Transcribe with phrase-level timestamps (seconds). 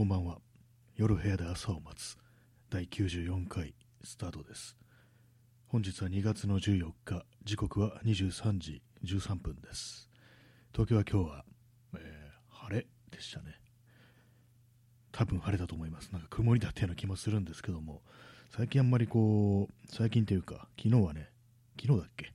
[0.00, 0.38] こんばんは。
[0.96, 2.16] 夜部屋で朝を待つ
[2.70, 4.74] 第94回スタートです。
[5.66, 10.08] 本日は2月の14日、時刻は23時13分です。
[10.72, 11.44] 東京は今日は、
[11.98, 13.60] えー晴れでしたね。
[15.12, 16.08] 多分晴れだと思います。
[16.12, 18.00] なんか曇りだったような気もするんですけども、
[18.56, 21.28] 最近あんまりこう、最近というか、昨日はね、
[21.78, 22.32] 昨日だっけ？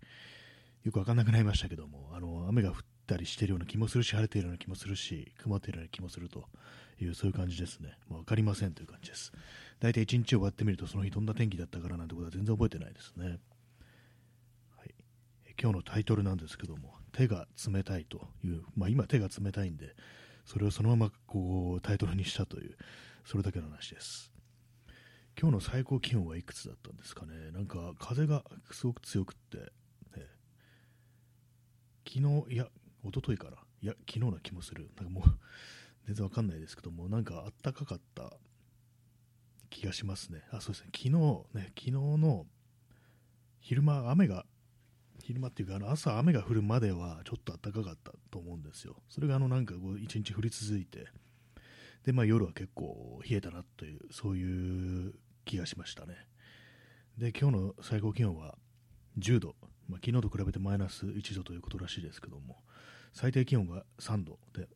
[0.83, 2.75] よくわかんなくなりましたけども、あの雨が降っ
[3.07, 6.45] たりしてるような気もするし、晴れているような気もするし、曇っているような気もすすると
[7.01, 7.97] いう、そういう感じですね。
[8.09, 9.31] まあ、わかりませんという感じです。
[9.79, 13.39] 大体一日終わってみると、その日どんな天気だったからなんてことは全然覚えてないですね。
[14.77, 14.93] はい、
[15.61, 19.95] 今日のタイトルなんですけども、手が冷たいという、まあ、今手が冷たいんで、
[20.45, 22.77] それをそのままこうタイトルにしたという、
[23.25, 24.31] それだけの話です。
[25.39, 27.51] 今日の最高気温はいくつだったんですかね。
[27.51, 30.27] なんか風がすごく強くって、ね
[32.07, 32.67] 昨日、いや、
[33.03, 33.57] 一昨日かな。
[33.81, 34.89] いや、昨日な気もする。
[34.95, 35.39] なんかもう、
[36.05, 38.33] 全然わかんないですけども、なんかあったかかった
[39.69, 40.43] 気がしますね。
[40.51, 40.89] あ、そうですね。
[40.95, 41.09] 昨日
[41.53, 42.45] ね、昨日の
[43.59, 44.45] 昼間、雨が、
[45.23, 48.95] 昼間っていうか、あの朝雨が降るまではちょっと暖かかったと思うんですよ。
[49.09, 51.07] それがあのなんか一日降り続いて、
[52.03, 55.15] で、まあ夜は結構冷えたなという、そういう
[55.45, 56.15] 気がしましたね。
[57.17, 58.55] で、今日の最高気温は
[59.17, 59.55] 10度、
[59.87, 62.61] まあ、昨日と比べてマイナス1度ということらしいですけども、
[63.13, 64.67] 最低気温が3度で、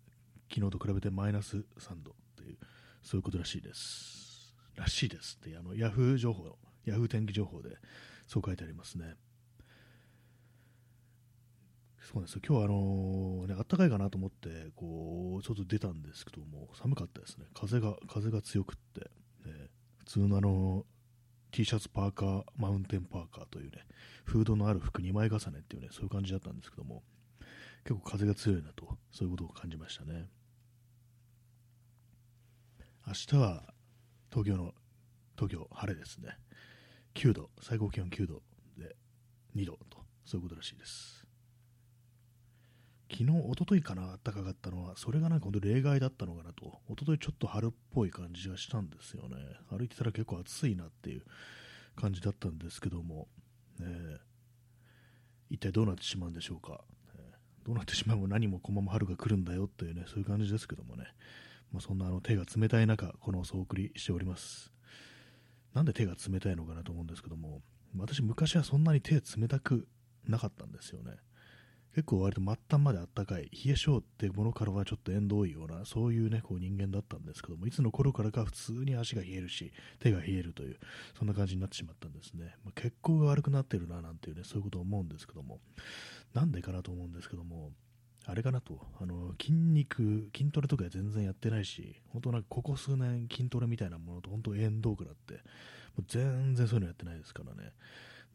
[0.53, 1.63] 昨日と比べてマイナス3
[2.03, 2.57] 度という、
[3.03, 4.55] そういうことらしいです。
[4.75, 7.77] らしいですって、あの、ヤフー情報、ヤフー天気情報で
[8.27, 9.15] そう書いてありますね。
[12.11, 12.39] そうです。
[12.39, 17.45] 今日はあのね、暖かいかなと思って、こう、ちょっと出たんですけども、寒かったですね。
[17.53, 19.01] 風が、風が強くって、
[19.45, 20.85] ね、普通のあの、
[21.51, 23.85] T シャツ、パーカー、マウンテンパーカーというね、
[24.25, 27.03] フードのある服2枚重ねっていうね、そういう感じだったんですけども、
[27.83, 30.29] 結構風が強いなと、そういうことを感じましたね。
[33.09, 33.63] 明日は
[34.31, 34.75] 東京の、
[35.35, 36.37] 東京、晴れですね。
[37.15, 38.43] 9度、最高気温9度
[38.77, 38.95] で
[39.55, 41.25] 2度と、そういうことらしいです。
[43.11, 49.37] 昨日、一昨日かな、暖かかったのは、それがなんか本当例外だったのかなと、一昨日ちょっと春っぽい感じがしたんですよね。
[49.71, 51.23] 歩いてたら結構暑いなっていう
[51.95, 53.27] 感じだったんですけども、
[53.79, 53.87] ね
[55.49, 56.83] 一体どうなってしまうんでしょうか。
[57.17, 57.23] ね
[57.65, 61.05] どうなってしまうも何もこのまま春が来るんだよというね、そういう感じですけどもね。
[61.71, 64.71] まあ、そんなあの手が冷たい中、この放送をお送りしております。
[65.73, 67.61] なんで手が冷たいのかなと思うんですけども、
[67.97, 69.87] 私昔はそんなに手冷たく
[70.27, 71.13] なかったんですよね。
[71.95, 80.77] 結構割と末端まであったかい、冷え性っていうものからはちょっと縁遠いような、そういうね、こう人間だったんですけども、いつの頃からか普通に足が冷えるし、手が冷えるという、
[81.17, 82.55] そんな感じになってしまったんですね。
[82.63, 85.59] まあ、血行が悪くなってるな、なんていうね、そういうことを思うんですけども、
[86.33, 87.71] なんでかなと思うんですけども、
[88.25, 95.39] あれかなと、あの筋肉、筋トレとか全然やってないし、本当なんかここ数年筋トレみたいなものと本当縁遠くなって、も
[95.99, 97.71] う全然そういうのやってないですからね。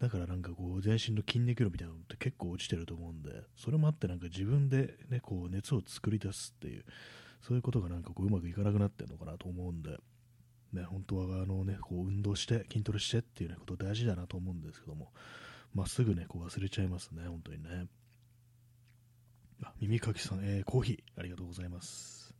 [0.01, 6.85] だからなんかこう全身の筋肉量みたいなのって結構落ちてると思うんで、それもあってなんか自分でね、こう熱を作り出すっていう、
[7.41, 9.99] そういうことがなんかこううまくいかなくなってるのかなと思うんで、
[10.73, 15.13] ね、本当はあのね、こう運動して筋トレしてっていうね、こと大事だなと思うんですけども、
[15.73, 17.87] まあ、すぐね、こう忘れちゃいますね、本当にね。
[19.81, 22.35] 耳かきさん、えーコーヒー、ありがとうございます。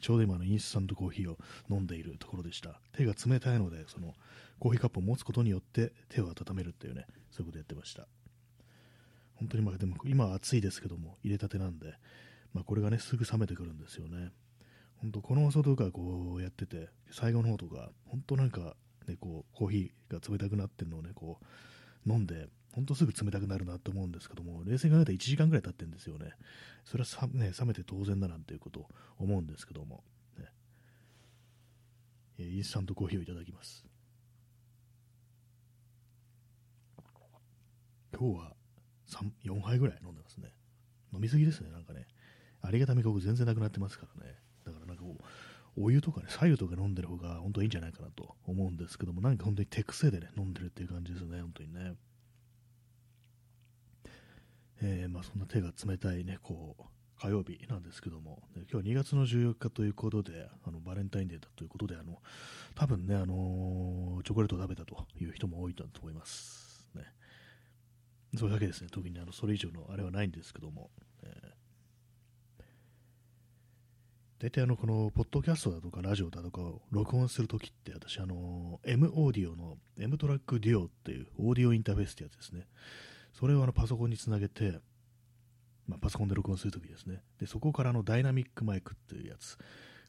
[0.00, 1.38] ちょうど今のインスタントコーヒーを
[1.70, 2.80] 飲んでいるところでした。
[2.92, 4.14] 手が冷たいので、その
[4.58, 8.06] コーヒーカップを持つことによって手を温めるっていうね、そういうことやってました。
[9.36, 11.94] 本当にまあ、でも今は暑いですけども、入れたてなんで、
[12.52, 14.30] まあ、これがね、すぐ冷めてくるんですよね。
[14.96, 18.76] 本当、この放とかこうやってて、最後の方とか、本当なんか、
[19.06, 21.40] ね、こう、コーヒーが冷たくなってるのをね、こ
[22.06, 26.32] う、飲んで、本当すぐ冷たくなるなと思うんですけども、冷静に考えたら1時間ぐらい経ってるんですよね。
[26.84, 30.02] それは、ね、冷めて当然だなんていうことを思うんですけども、
[30.38, 30.50] ね、
[32.38, 33.86] インスタントコーヒーをいただきます。
[38.12, 38.56] 今日は
[39.44, 40.52] 4杯ぐらい飲んでますね。
[41.12, 42.06] 飲みすぎですね、なんかね。
[42.60, 44.34] ありがたみが僕全然なくなってますからね。
[44.64, 45.24] だからなんかこう、
[45.76, 51.94] お湯とかね、白湯とか飲んでる方が本当はいいんじゃないかなと思うんですけども、なんか本当に手癖でね、飲んでるっていう感じですね、本当にね。
[54.82, 56.82] えーまあ、そんな手が冷たいね、こう、
[57.20, 62.18] 火曜日なんですけども、今日は2月の14日ということで、あのバレンタインデーだということで、あの
[62.74, 66.88] 多分ね、あのーチョコレートを食べたという人も多いと思います。
[66.94, 67.04] ね、
[68.36, 70.90] それだけですね、特にあのそれ以上のあれはないんですけども、
[74.44, 82.66] 大体あのこのポッドキャストだとかラジオだとかを録音するときって私あの M オーディオの M トラックデュオっていうオーディオインターフェースってやつですね。
[83.34, 84.80] それをあのパソコンにつなげて、
[85.86, 87.20] まあ、パソコンで録音するときですね。
[87.38, 89.58] でそこからのダイナミックマイクっていうやつ。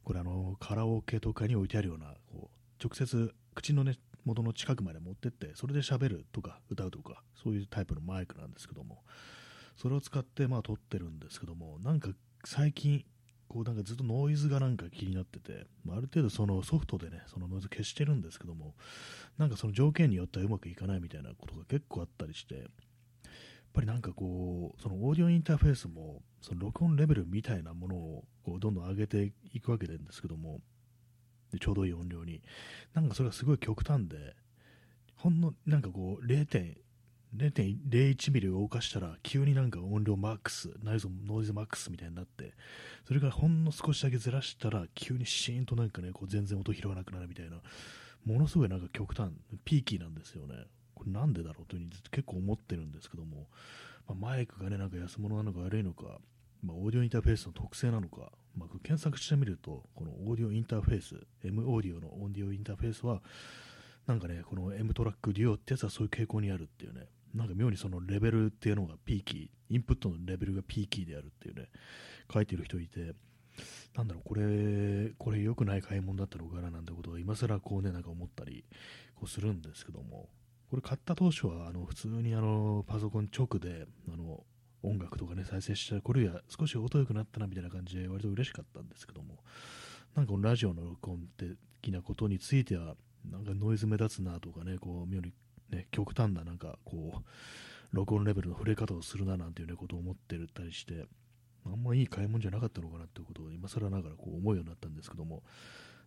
[0.04, 9.02] これあの、カラオケとかに置いてあるような、こう、直接口のね、元の近くまで持ってって、それで喋るとか、歌うとか、そういうタイプのマイクなんですけども、
[9.76, 12.10] それを使って、まあ、撮ってるんですけども、なんか
[12.44, 13.04] 最近、
[13.48, 18.74] こうなんかずっとノイズがなんか気になってて、まあ、ある程度そのソフトでね、そのノイズ消してるんですけども、
[19.38, 22.68] なんかその条件によってはうまくいかないみたいなことが結構あったりして、
[23.76, 30.60] ぱりなんかこう、そのオーディオインターフェースも、その録音レベルみたいなものをこうどんどん上げていくわけなんですけども、
[31.52, 32.40] でちょうどいい音量に、
[32.94, 34.34] なんかそれがすごい極端で、
[35.14, 36.76] ほんのなんかこう0.1
[37.36, 42.54] 0.01ミリ動かしたら急になんか音量マックスノイズノイズマックスみたいになって
[43.06, 47.56] それからほんの少しだけずらしたら急にシーンとなんかねこう全然音拾わなくなるみたいな
[48.24, 49.32] ものすごいなんか極端
[49.64, 50.54] ピーキーなんですよね。
[50.96, 53.46] これなんでだろうというふうに結構思ってるんですけども、
[54.08, 56.18] まあ、マイクがねなんか安物なのか悪いのか、
[56.62, 61.14] まあ、オーディオインターフェースの特性なのか、まあ、検索してみるとこのオーディオインターフェース
[61.44, 63.22] M オーディオのオーディオインターフェースは
[64.06, 71.68] なんかね、この M トラックデュオってやつはそういう傾向にあるっていうね、なんか妙にそのレベルっていうのがピーキー、インプットのレベルがピーキーであるっていうね、
[72.32, 73.14] 書いてる人いて、
[73.96, 78.64] なんだろう、これ、これ良くない買い物だったのかななんてことが今更こうね、なんか思ったり
[79.16, 80.28] こうするんですけども、
[80.70, 84.44] これ買った当初は、あの、普通にあの、パソコン直で、あの、
[84.82, 89.38] 音楽とかね、再生したら、これや少し音良くなったなみたいな感じで割と嬉しかったんですけども、
[90.14, 92.96] なんかこのラジオの録音的なことについては、
[93.30, 95.32] なんかノイズ目立つなとかね、こう、妙に
[95.70, 97.22] ね、極端ななんかこう、
[97.92, 101.06] 録音レベルの触れ方をするななんていうね、ことを思ってたりして、
[101.64, 105.42] あんまいい買い物じゃなかったのかなっていうことを今更ながらこう思うようになったんですけども、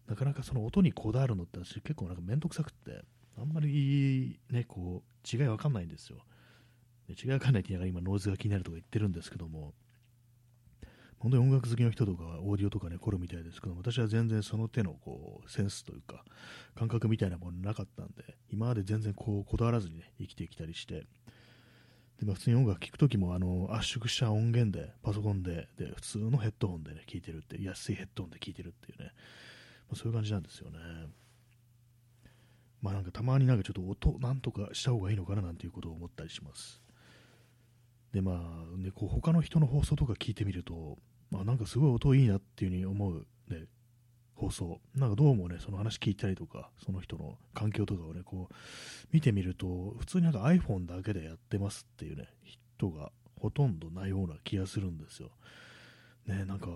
[0.07, 3.03] なかなかその音にこだわるのって私結構なんかめんどくさくって、
[3.41, 6.17] あんまりね、こう、違いわかんないんですよ。
[7.09, 9.73] 違いわかんないって言いながら今ノイズが気になるとか言ってるんですけども、
[11.19, 16.23] 本当に音楽好きの人とかオーディオとかね、来るみたいですけども、私は全然その手のこうセンスというか、
[16.75, 21.07] 感覚みたいなものなかったんで、今まで全然こうこだわらずにね、生きてきたりして、
[22.19, 29.11] でまあ、普通に音楽聴くときもあの圧縮した音源で、パソコンで、で普通のヘッドホンでね、聴いてるって、安いヘッドホンで聴いてるっていうね、
[29.89, 30.77] まあ、そういう感じなんですよね。
[32.81, 36.81] まあなんかたまになんかちょっと音なんとかした方がいいのかななんていうことを思ったりします。
[38.13, 40.97] でまあね、こう他の人の放送とか聞いてみると、
[41.29, 43.65] まあ、なんかすごい音いいなっていう風に思う、ね、
[44.33, 48.55] 放送、なんかどうもね、その話聞いたりとか、その人の環境とかをね、こう、
[49.11, 55.29] 見てみると、普通になんか iPhone だけでやってますっていうね、人がほとんどないような気がするんですよ。
[56.25, 56.67] ね、なんか、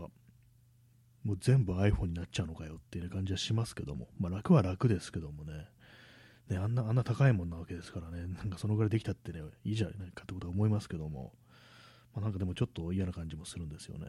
[1.24, 5.68] もう全部 iPhone になっちゃうのかよっていう感じはしますけども、まあ楽は楽ですけどもね、
[6.50, 11.34] ね、あんな、あんな高いもんなわけですからね、なんかそのぐらいできたってね、いいじゃないかってことは思いますけども、
[12.14, 14.08] まあ、なんかでもちょっと嫌な感じもするんですよね。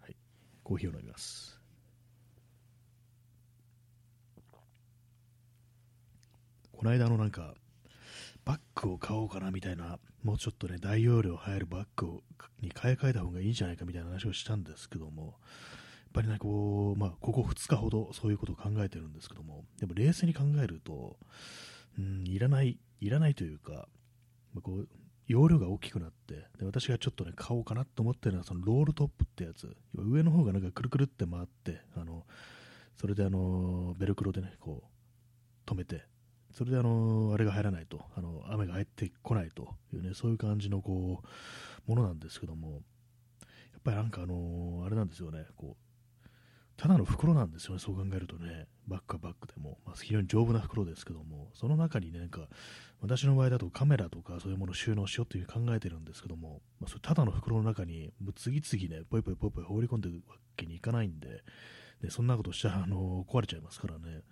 [0.00, 0.16] はい
[0.62, 1.60] コーヒーを飲みます。
[6.72, 7.54] この間のなんか、
[8.46, 12.22] バッグを買おうかなみたいな、もうちょっとね、大容量入るバッグ
[12.62, 15.36] に買い替えた方がいいんじゃないかみたいな話をしたんですけども、
[16.12, 21.16] ぱりね、こう、まあ、ここ2日ほどそういうことを考えてるんですけども、でも冷静に考えると、
[21.98, 23.88] うん、いらない、いらないというか、
[24.52, 24.88] まあ、こう
[25.30, 29.76] 容量が大きくなってで私がちょっとね買おうかなと思ってるのはそのロールトップってやつ。
[29.94, 32.26] 上の方がなんかくるくるって回ってあの
[32.96, 36.02] それであのベルクロでねこう止めて
[36.52, 41.22] それであのあれが入らないとあの雨が入ってこないというねそういう感じのこ
[41.86, 42.80] うものなんですけどもやっ
[43.84, 45.89] ぱりなんかあのあれなんですよねこう
[46.80, 52.48] ただの袋なんですよね、そう考えるとね、バックはバックでも、まあ、非常に丈夫な袋ですけども、その中にね、なんか、
[53.02, 61.42] 私の場合だとカメラとかそういうものを収納しようという考えてるんですけども、まあ、それただの袋の中に、次々ね、ぽいぽいぽいぽい放り込んでるわけにいかないんで、
[62.00, 64.22] でそんなことしたら、あの壊れちゃいますからね、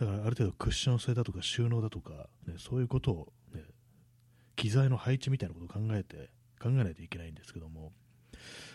[0.00, 3.64] だからある程度クッション性だとか収納だとか、ね、そういうことを、ね、
[4.56, 7.92] 機材の配置みたいなことを考えて、考えないといけないんですけども、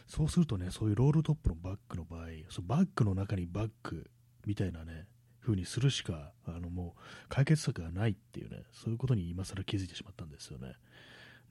[0.08, 4.10] そうするとね、そういうロールトップのバッグの場合、そのバッグの中にバッグ
[4.46, 5.08] みたいなね、
[5.42, 10.74] 風にするしか、あのもう解決策がないっていうね、そういうことに今更気づいてしまったんですよね。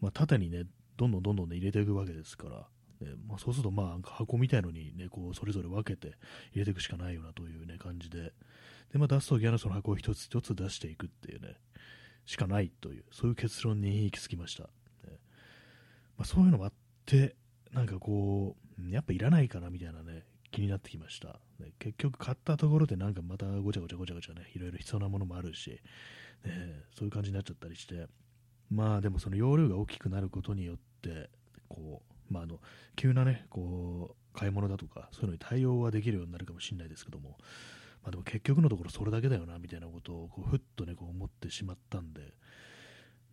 [0.00, 0.64] まあ、縦にね、
[0.96, 2.68] どんどんどんどん、ね、入れていくわけですから、
[3.06, 6.16] ねまあ、そうするとまあ箱みたいのにね、こうそれぞれ分けて
[6.52, 8.32] 入れていくしかないよなというね、感じで、
[8.92, 11.56] で、まあ、出すときはその箱を一つ一つ出していくっていうね、
[12.24, 14.64] しかないという、そういう結論に行き着きました。
[14.64, 14.68] ね
[16.18, 16.72] まあ、そういうのもあっ
[17.04, 17.36] て、
[17.72, 21.40] なんかこう、やっぱいらないかなみたいなね、気になってきました。
[21.58, 25.70] ね、結局買ったところでなんかまたごちゃごちゃごちゃごちゃね、いろいろ必要なものもあるし、
[26.44, 28.06] ね、そういう感じになっちゃったりして、
[28.70, 31.30] まあでもその容量が大きくなることによって、
[31.68, 32.60] こう、まああの、
[32.96, 37.38] 急なね、こう、買い物だとか、そういうのに対応はできるようになるかもしれないですけども、
[38.02, 42.34] まあ、でも結局のところそれだけだよな、みたいなことをこうふっとね、こう思ってしまったんで、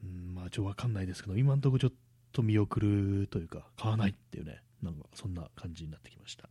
[0.04, 1.92] うん、まあちょっとわかんないですけど、今のところちょっ
[2.34, 6.50] と見送るというか、買わないっていうね、なんかそんな感じになってきました。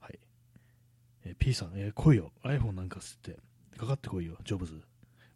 [0.00, 0.18] はい。
[1.24, 2.32] えー、P さん、えー、来いよ。
[2.44, 3.38] iPhone なんか吸って、
[3.78, 4.82] かかってこいよ、ジョブズ。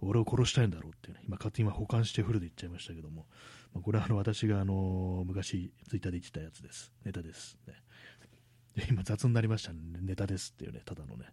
[0.02, 3.26] 俺を殺したいんだろうってね、今勝手に今保管してフルで言っちゃいましたけども、
[3.74, 6.92] まあ、これはあの私があの昔ツイッターで言ってたやつです。
[7.04, 7.58] ネタです。
[7.66, 9.78] ね、今雑になりましたね。
[10.00, 11.26] ネタですっていうね、ただのね、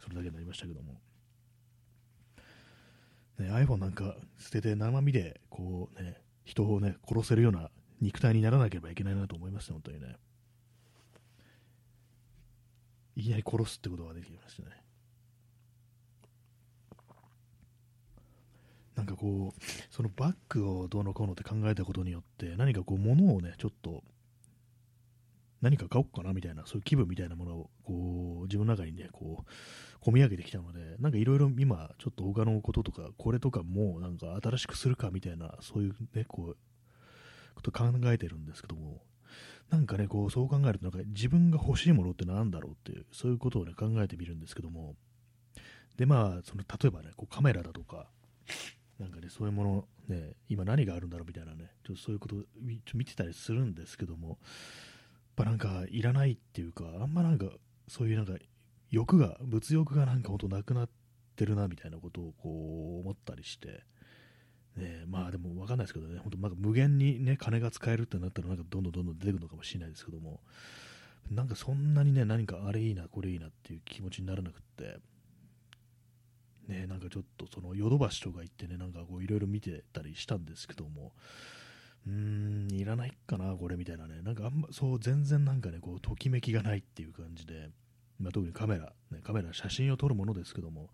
[0.00, 1.00] それだけになりましたけども。
[3.38, 7.70] ね、iPhone なんか捨てて生身でこうね、人をね、殺せるような
[8.00, 10.16] 肉体にならなければいけないなと思いますね、本当にね。
[13.14, 14.82] いきなり殺すってことができましたね。
[18.94, 24.02] なんかこう、そのバッグをどうのこうのって考えたことによって、何かこう、物をね、ちょっと、
[25.62, 36.56] 何か買おうかなみたいな、そういう気分みたいなものを、こう、自分の中にね、こう、込み上げてきたので、なんかいろいろ今、ちょっと他のこととか、これとかも、なんか新しくするかみたいな、そういうね、こう、
[37.54, 39.02] こと考えてるんですけども、
[39.70, 44.96] なんかね、こう、そう考えると、なんか自分が欲しいものって何だろうっていう、そういうことをね、考えてみるんですけども、
[45.96, 48.10] で、まあ、その、例えばね、こうカメラだとか、
[48.98, 52.36] なんかね、そういうもの、ね、今何があるんだろうみたいなね、ちょっとそういうこと
[52.94, 54.38] 見てたりするんですけども、
[55.36, 57.46] ぱなんかいらないっていうか、あんまなんか
[57.88, 58.34] そういうなんか
[58.90, 60.88] 欲が、物欲がなんかほんとなくなっ
[61.36, 63.84] てるなみたいなことをこう思ったりして、
[64.76, 70.40] ね、まあでも分かんないですけどね、本当なんか無限にね、金が使えるってなったらなんかどんどんどんどん出てくるのかもしれないですけども、
[71.30, 74.98] なんかそんなにね、何かあれいいな、これいいなっていう気持ちにならなくって、
[76.68, 81.12] ね、なんかちょっとそのヨドバシとか行ってね、なんかこういろいろ見てたりしたんですけども、
[82.06, 87.70] うーん、いらないかな、これみたいなね、なんかあんまそう全然なんかね、こうときめきがないっていう感じで、
[88.18, 90.90] まあ、特にカメラ、ね、カメラ、写真を撮るものですけども、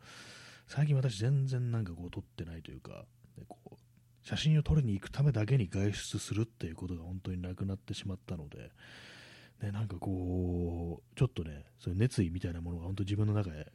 [0.67, 3.77] 最近私全然なんかこう撮ってないというか、ね、こう
[4.23, 8.71] 写真を撮りに行くためだけに外出するっていうことが本当になくなってしまったので、
[9.63, 13.73] ね、なんかこう、ちょっとね、そういう熱意みたいなものが本当自分の中で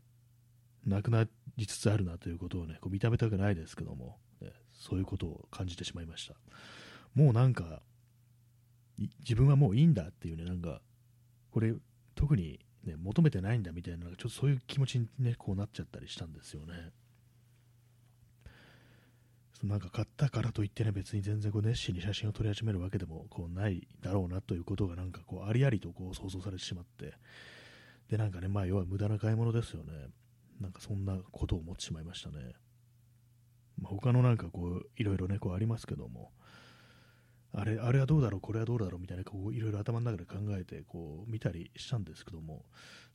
[0.85, 1.25] なくな
[1.57, 6.35] りつつあるなということをね、こう認めたくないですけども、ね、そういうことを感じてしまいました。
[7.15, 7.81] もうなんか、
[9.19, 10.81] 自分はもういいんだっていうね、なんか、
[11.51, 11.73] これ、
[12.15, 16.91] 特に、ね、求めてないんだみたいな、ちょっとそういう気持ちにね、こうなっちゃったりしたんですよね。
[19.63, 27.13] なんか買ったからといってね、別に全然こう熱心に写真を撮り始めるわけでもこうないだろうなということがなんかこうありありとこう想像されてしまって、
[28.09, 29.93] で、なんかね、まあ要は無駄な買い物ですよね。
[30.59, 32.55] なんかそんなことを思ってしまいましたね。
[33.81, 36.31] まあ、他のなんかこう、いろいろね、こうありますけども、
[37.55, 42.65] あれ、あれはどうだろう、これはどうだろうみたいな、こう、いろいろ頭の中で考えて、こう、見たりしたんですけども、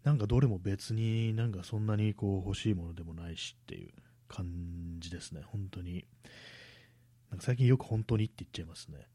[0.05, 3.93] なんかどれも別になんかそんなにこう欲しいものでもないしっていう
[4.29, 4.47] 感
[5.01, 6.07] じですね、本当に。
[7.31, 9.07] なんか最近よく本当にって言っちゃいますね。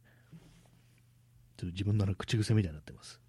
[1.57, 3.21] ちょっと自分の口癖みたいになってます。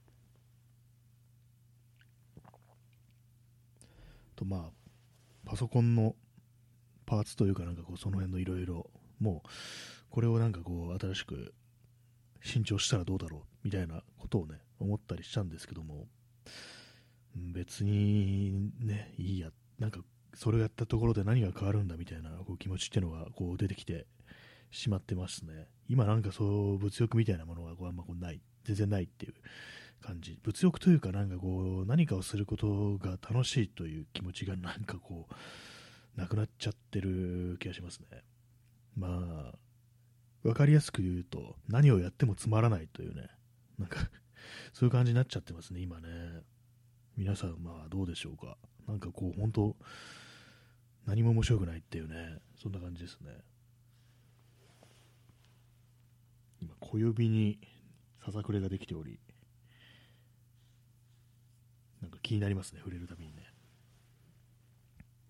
[4.37, 4.71] とまあ
[5.45, 6.17] パソコンの
[7.07, 9.49] パーツというかなんかこうその辺のいろいろもう
[10.11, 11.55] これをなんかこう新しく
[12.45, 16.07] 新調したらどうだろうみたいなことをね思ったりしたんですけども。
[17.37, 20.01] 別にねいいやなんか
[20.35, 24.07] それをやったところで何が変わるんだみたいなこう気持ちっていうのがこう出てきて
[24.71, 25.67] しまってますね。
[25.89, 28.41] 今なんかそう物欲みたいなものがこうあんまこうない。
[28.65, 29.35] 全然ないっていう
[30.01, 30.39] 感じ。
[30.43, 38.23] 物欲というかなんかこう何かをすることが楽しいという気持ちがなんかこうなくなっちゃってる気がしますね。
[38.97, 39.59] まあ
[40.45, 43.29] 分かりやすく言うと何をやってもつまらないというね。
[43.79, 43.99] なんか
[44.73, 46.09] そういう感じになっちゃってますね今ね。
[47.17, 48.57] 皆さんまあどうでしょうか。
[48.87, 49.77] なんかこう本当
[51.07, 52.39] 何も面白くないっていうね。
[52.57, 53.33] そんな感じですね。
[56.61, 57.59] 今小指に
[58.25, 59.19] ささくれができており
[62.05, 63.44] なんか気になりますね、触れるたびにね。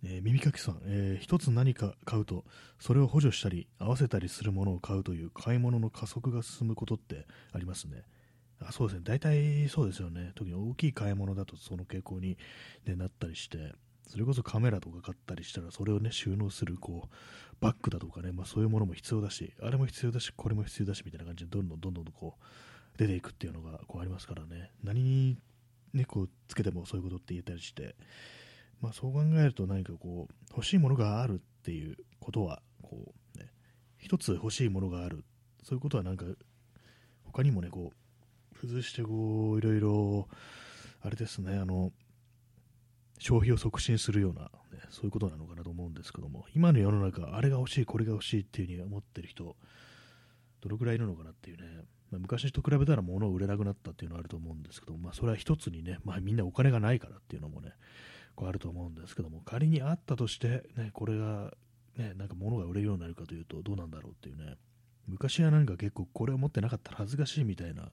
[0.07, 2.45] えー、耳かきさん、えー、一つ何か買うと、
[2.79, 8.03] それを補助したり、合わせたりするものを買うという買い物の加速が進むことってありますね。
[8.61, 10.33] あそうですね、大体そうですよね。
[10.35, 12.39] 特に大きい買い物だとその傾向に、
[12.87, 13.75] ね、なったりして、
[14.09, 24.71] それこそカメラとか買ったりしたら、それをね、収納する、こう、バッグだとかね、まあそういうものも必要だし、あれも必要だし、これも必要だし、みたいな感じで、どんどんどんどんこう、出ていくっていうのが、こうありますからね。
[24.83, 25.39] 何に
[25.95, 27.95] ね、こうつけてもそういうことって言えたりして、
[28.81, 33.51] まあ、そう考えると何かこう欲しいものがあるっていうことはこう、ね、
[33.99, 35.25] 一つ欲しいものがある。
[35.63, 36.27] そういうことはなんか
[37.25, 40.29] 他にもねこう崩してこういろいろ
[41.01, 41.91] あれですねあの
[43.19, 44.49] 消費を促進するような、ね、
[44.91, 49.57] そういうことなのかなと思うんですけども今の世の中あれが欲しいこれが欲しいっていうふうに思ってる人
[50.61, 51.65] どのくらいいるのかなっていうね、
[52.11, 57.73] 昔と比べたら物を売れなくなったっていうのはあると思うんですけど、まあ、それは一つにね、まあ、みんなお金がないからっていうのもね
[58.35, 61.53] こうあると思うんですけども仮にあったとして、ね、これが、
[61.97, 64.57] ね、なんか物が売れるようになるかというとどうなんだろうっていうね。
[65.07, 67.91] 昔はなんか結構これを持ってなかったら恥ずかしいみたいな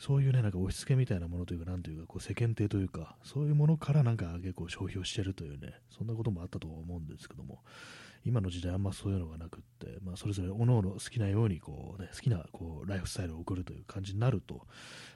[0.00, 7.62] そういうね、なんか押し付けみたいなものというか、なんというか、こう世間体というか、そういうものからなんか結構消費をしてるというね、そんなこともあったと思うんですけども、
[8.24, 14.64] 今の時代あんまそういうのがなくって、まあ、それぞれ各々好きなようにこう、ね、好きなこうライフスタイルを送るという感じになると、やっ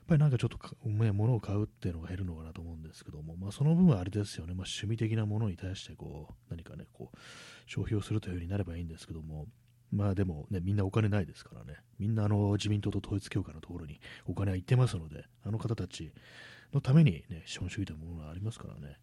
[0.09, 7.19] ぱりなんかちょっとね、物を買うっていうのが減るのかなと思うんですけども、まあ、その分はあれですよね、まあ、趣味的なものに対してこう何かね、こう
[7.67, 9.47] 消費をするというふうになればいいんですけども、
[9.93, 16.13] まあでもね、みんなお金ないですからね、みんなあの自民党と統一教会のところにお金は行ってますので、あの方たち
[16.73, 18.97] のためにね、資本主義というものがありますからね、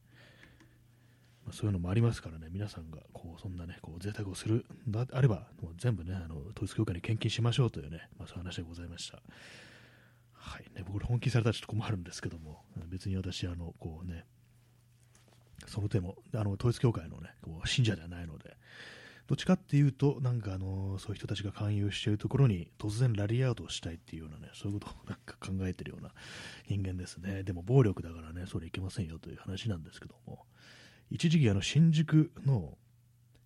[1.52, 9.22] そういうのもありますからね、皆さんがこうそんなね、こう贅沢をするんであれば、もう全部ね、あの統一教会に献金しましょうというね、まあ、そういう話でございました。
[10.34, 14.26] はいね、僕、本気されたらちょっと困るんですけども、別に私、あのこうね、
[15.68, 18.58] その手も、あの統一教会のね、こう信者ではないので、
[19.28, 26.12] どっちかっていうと、なんかあのそういう人たちが勧誘しているところに突然ラリーアウトをしたいっていうようなね、そういうことをなんか考えてるような
[26.68, 27.44] 人間ですね。
[27.44, 30.46] でも暴力だからね、それいけませんよという話なんですけども、
[31.12, 32.78] 一時期あの新宿の、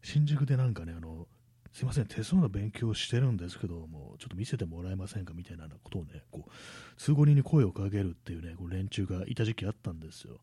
[0.04, 1.28] 新宿でなんかね、あの、
[1.74, 6.52] すいません、手相の勉強してるんですけども、ちょっと見せてもらえませんかみたいなことをね、こう、
[6.96, 10.38] 通行人に声をかけるっていうね、こう連中がいた時期あったんですよ。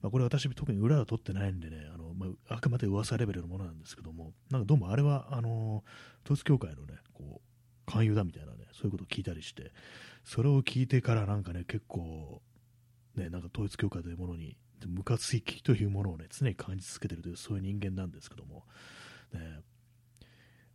[0.00, 5.82] まあ、これ私特に裏は取ってないんでね、あのまあ、あくまで噂レベルのものなんですけども、なんかどうもあれは、あの
[6.24, 9.72] 統一教会のね、こう、勧誘だみたいなね、そういうことを聞いたりして、
[10.24, 12.40] それを聞いてからなんかね、結構、
[13.16, 14.56] ね、なんか統一教会というものに、
[14.88, 18.64] ムカつきというものをね、常に感じ続けてるという、そういう人間なんですけども、
[19.32, 19.60] ね、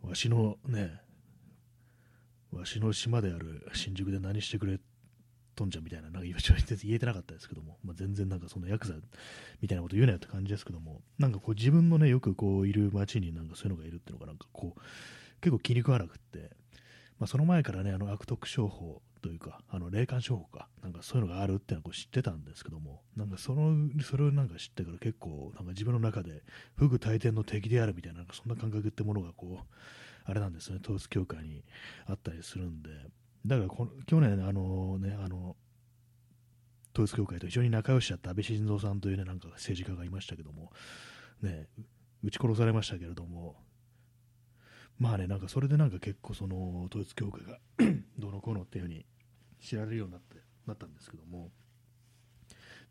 [0.01, 1.01] わしのね、
[2.51, 4.79] わしの島である新宿で何してくれ
[5.55, 6.35] とんじゃんみたいな、なんか言
[6.95, 8.93] えてなかったですけども、まあ、全然なんかそんなヤクザ
[9.61, 14.81] みたいなこと言うなよって感じですけども、なんかこう自分のね、よくこういる街になんかそういうのがいるっていうのがなんかこう、
[15.41, 16.51] 結構気に食わなくって、
[17.19, 26.43] まあ、その前からね、あの悪徳商法というか、あの霊感商法か、なんかそういうのがあるっていうのはこう知ってたんですけども、なんかその、それをなんか知ってから結構、なんか自分の中で、
[26.75, 29.65] フグ大天の敵であるみたいな、なんかそんな感覚ってものがこう、
[30.25, 31.63] あれなんですね、統一教会に
[32.05, 32.91] あったりするんで、
[33.47, 35.55] だからこの去年、あのね、あの、
[36.93, 40.71] 統一教会と非常に仲良しだった安倍晋三さんというね、なんか政治家がいましたけども、
[41.41, 41.67] ね、
[42.21, 43.55] 撃ち殺されましたけれども、
[44.99, 47.59] まあね、なんかそれでなんか結構その統一教会が
[48.17, 49.05] どうのこうのっていうふうに
[49.65, 51.51] 知られるようになってなったんですけども、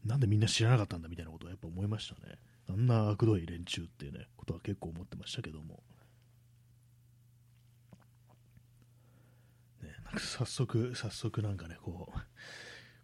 [0.04, 2.36] なんでみんな知らなかったんだみたいなことはやっぱ思いましたね。
[2.68, 5.82] あんな悪どい連中っていうね、ことは結構思ってましたけども。
[9.82, 12.18] ね、なんか早速、早速なんかね、こう、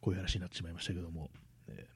[0.01, 1.31] こういう話になってしまいましたけども、
[1.69, 1.89] え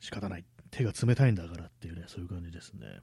[0.00, 0.44] ー、仕方ない。
[0.70, 3.00] 手が冷たいんだからっていうね、そういう感じですね。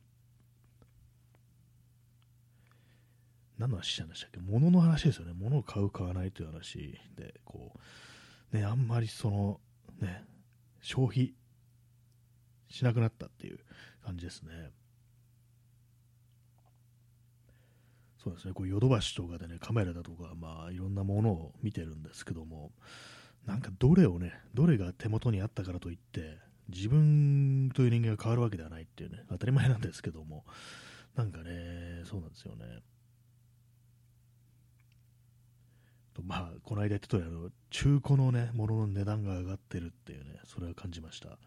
[3.58, 4.40] 何の話したんでしたっけ？
[4.40, 5.34] 物の話ですよね。
[5.34, 7.74] 物を買う、買わないという話で、こ
[8.54, 9.60] う、ね、あんまりその、
[10.00, 10.24] ね、
[10.82, 11.34] 消費
[12.70, 13.60] しなくなったっていう
[14.04, 14.72] 感じですね。
[18.24, 22.74] そうですね、こうヨドバシとかでね、カメラだとか、まあ、いろんなものを見てるんですけども、
[23.46, 30.44] なんかどれをね、どれが手元にあったからといって、自分という人間が変わるわけではないっていうね、当たり前なんですけども、
[31.16, 32.66] なんかね、そうなんですよね。
[36.07, 41.30] とまあ、この間言った通り、あの、中古のね、ものの値段が上がってるっていうね、それは感じました。
[41.30, 41.38] あ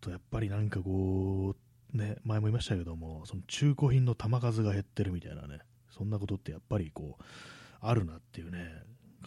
[0.00, 1.54] と、やっぱりなんかこ
[1.92, 7.24] う、ね、前も言いましたけども、その中古品の玉数が減ってるみたいなね、そんなことってやっぱりこう、
[7.80, 8.58] あるなっていうね、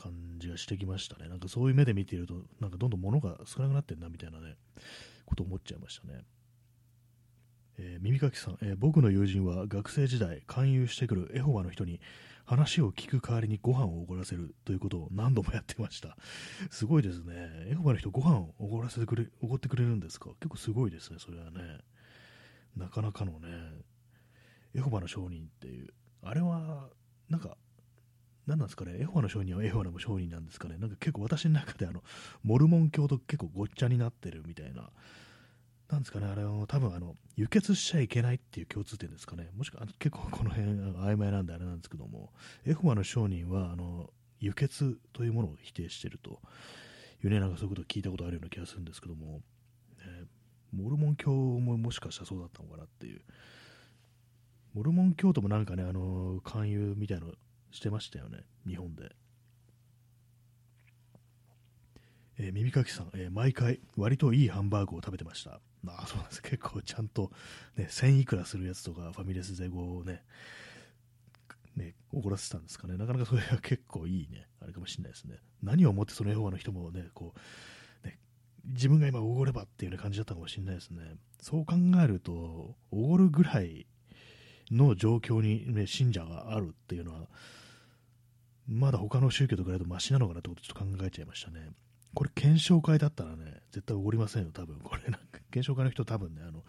[0.01, 1.29] 感じがしてきましたね。
[1.29, 4.55] なんかそういう目で見ていると、なんかどんどん物が少なくなってんなみたいなね、
[5.25, 6.23] こと思っちゃいましたね。
[7.79, 11.99] えー、耳かきさん、えー、僕の友人は学生時代勧誘してくるエホバの人に
[12.47, 16.17] 話を聞く代わりにご飯をおごらせるということを何度もやってました。
[16.71, 17.33] すごいですね。
[17.67, 20.29] エホバの人ご飯をおごらせてくれ、おごってくれるんですか？
[20.39, 21.79] 結構すごいですね、それはね。
[22.77, 23.49] なかなかのね、
[24.73, 26.89] エホバの商人っていう、あれは、
[27.29, 27.57] なんか、
[28.45, 32.01] 何なんですかね、エホバの商人はエホバの商人なんですかね、なんか結構私の中であの、
[32.43, 34.89] モルモン教と結構ごっちゃになってるみたいな、
[35.89, 42.33] なんですかね、あれは多分あの、輸血しちゃいけないっていう共通点ですかね、もしくは結構この辺曖昧なんであれなんですけども、
[42.65, 46.41] エホバの商人はあの輸血というものを否定してると
[47.23, 49.41] いうね、なんかそういうことを聞いたことあるような気がするんですけども、
[50.01, 50.27] えー、
[50.71, 53.21] モルモン教ももしかしたらそうだったのかなっていう。
[54.73, 57.31] モルモン教徒もなんかね、あの勧誘みたいの
[57.71, 59.15] してましたよね、日本で。
[62.39, 65.59] えー、耳かきさん、えー、毎回割といいハンバーグを食べてました。
[65.97, 66.41] あ そうなんです。
[66.41, 67.31] 結構ちゃんと、
[67.75, 70.23] ね、1000いくらするやつとかファミレスでこうね、
[71.75, 72.97] ね、怒らせてたんですかね。
[72.97, 75.37] なかなかそれは結構いいね、あれかもしれないですね。
[75.61, 77.33] 何を思ってそのエホバの人もね、こ
[78.03, 78.19] う、ね、
[78.65, 81.15] 自分が今おごればっていう、ね、感じだったかもしれないですね。
[81.39, 83.85] そう考えると、おごるぐらい
[84.71, 87.27] の状況に、ね、信者があるっていうのは、
[88.67, 91.69] まだ他の宗教とかだとマシなのかなってことをちょっと考えちゃいましたね。
[92.17, 94.79] これ検証会だったらね、絶対おごりませんよ、多分。
[94.79, 96.63] これなんか、検証会の人多分ね、あの、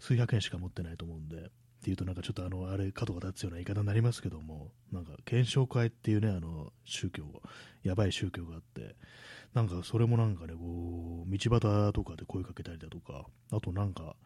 [0.00, 1.40] 数百円しか持ってないと思うんで、っ
[1.84, 7.22] ていうとなんかちょっとあの、あれ、角が立つような言い方になりますけども、なんか、検証会っていうね、あの、宗教、
[7.84, 8.96] やばい宗教があって、
[9.54, 14.16] なんかそれもなんかね、こう、道端とかで声かけたりだとか、あとなんか、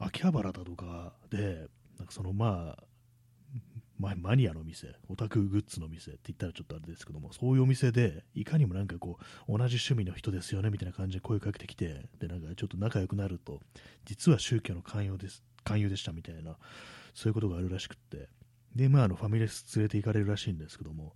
[0.00, 2.82] 秋葉原だとかで、なんかそのまあ、
[3.98, 13.60] マニアの店、オタクグッズの店って言ったらちょっとあれですけども、そういうお店で、いかにもなんかこう、同じ趣味の人ですよねみたいな感じで声かけてきて、で、なんかちょっと仲良くなると、
[14.04, 16.56] 実は宗教の勧誘です、勧誘でしたみたいな、
[17.14, 18.28] そういうことがあるらしくって、
[18.74, 21.14] で、まあ、あのファミレス連れて行かれるらしいんですけども、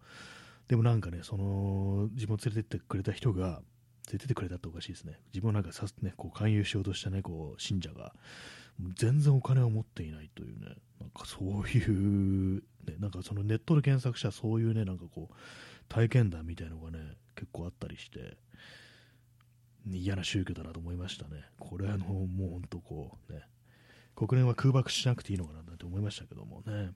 [0.68, 3.62] でもなんかね、その、自分を連れてってくれた人が、
[4.10, 5.18] 連れてってくれたっておかしいですね。
[5.32, 8.14] 自分をなんかさ、ね、こう勧誘しようとしたね、こう、信者が、
[8.94, 15.34] 全然お金を持っていないというね、なんかそういう、ね、 なんかそのネットで検索したそういうね、なんかこう、
[15.88, 18.36] 体験談みたいのがね、結構あったりして、
[19.86, 21.44] 嫌な宗教だなと思いましたね。
[21.58, 23.42] これあの、もう本当こうね、
[24.14, 26.92] 国連は空爆しなくていいのかなって思いましたけどもね。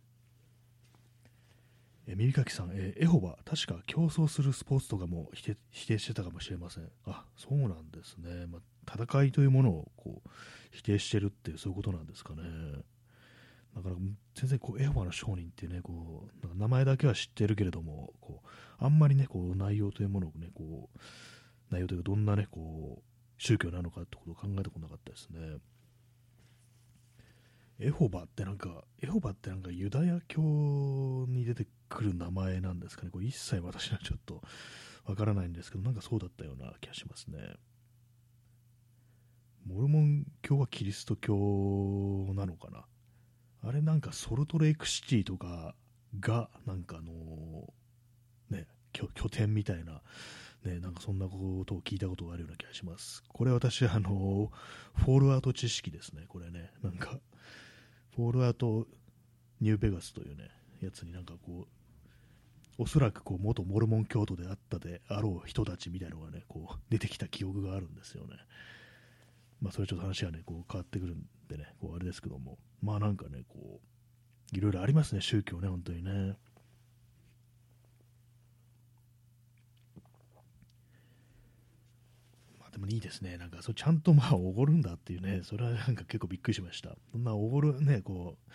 [2.06, 6.90] え耳かきさん、えエホバ、確か競争するスポーツとかも否定否定してたかもしれません。
[7.06, 8.46] あ、そうなんですね。
[8.46, 10.28] まあ、戦いというものをこう
[10.72, 12.42] 否定してるっていう、そういうことなんですかね。
[13.74, 13.96] だから
[14.34, 20.98] 全然こうエホバの商人っていうね、こう名前だけは知ってるけれども、こうあんまりね、こう内容というものをね、こう
[21.70, 23.02] 内容というか、どんなね、こう
[23.42, 25.38] 宗教なのかってことを考えたこなかったですね。
[27.78, 33.10] エホバってなんか、エホバってなんかユダヤ教に出てくる名前なんですかね。
[33.10, 34.42] これ一切私はちょっと
[35.04, 37.56] わからないんですけど、なんかそうだったような気がしますね。
[39.64, 41.34] モルモン教はキリスト教
[42.34, 42.84] なのかな。
[43.64, 45.74] あれなんかソルトレイクシティとか
[46.18, 47.72] が、なんかあの
[48.50, 50.02] ね、拠点みたいな、
[50.64, 53.22] ね、なんかそんなことを聞いたことがあるような気がします。
[53.28, 54.50] これ私、あの
[54.94, 56.70] フォールアウト知識ですね、これね。
[56.82, 57.20] なんか、
[58.16, 58.86] フォールアウト
[59.60, 68.36] ニューベガスというね、やつになんかこう、おそらくこう元モルモン教徒であったであろう人たちみたいなのがね、こう出てきた記憶があるんですよね。
[69.60, 73.80] まあそれちょっと話がね、こう変わってくるんでね、こうあれですけども、まあなんかね、こ
[74.52, 76.36] う、いろいろありますね、宗教ね、本当にね。
[82.72, 83.36] でもいいですね。
[83.36, 86.96] なんか、そうちゃんとまあ、おごるんだっていうね、それはなんか結構びっくりしました。
[87.12, 88.50] そんなおごるね、こう、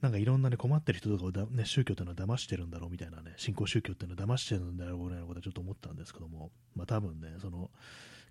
[0.00, 7.70] なんかいろんなね、困ってる人とかをだ、ね、宗教っていうのは騙してるんだろうみたいなね、信仰宗教っていうのは騙してるんだろうぐらいのことはちょっと思ったんですけども、まあ多分ね、その、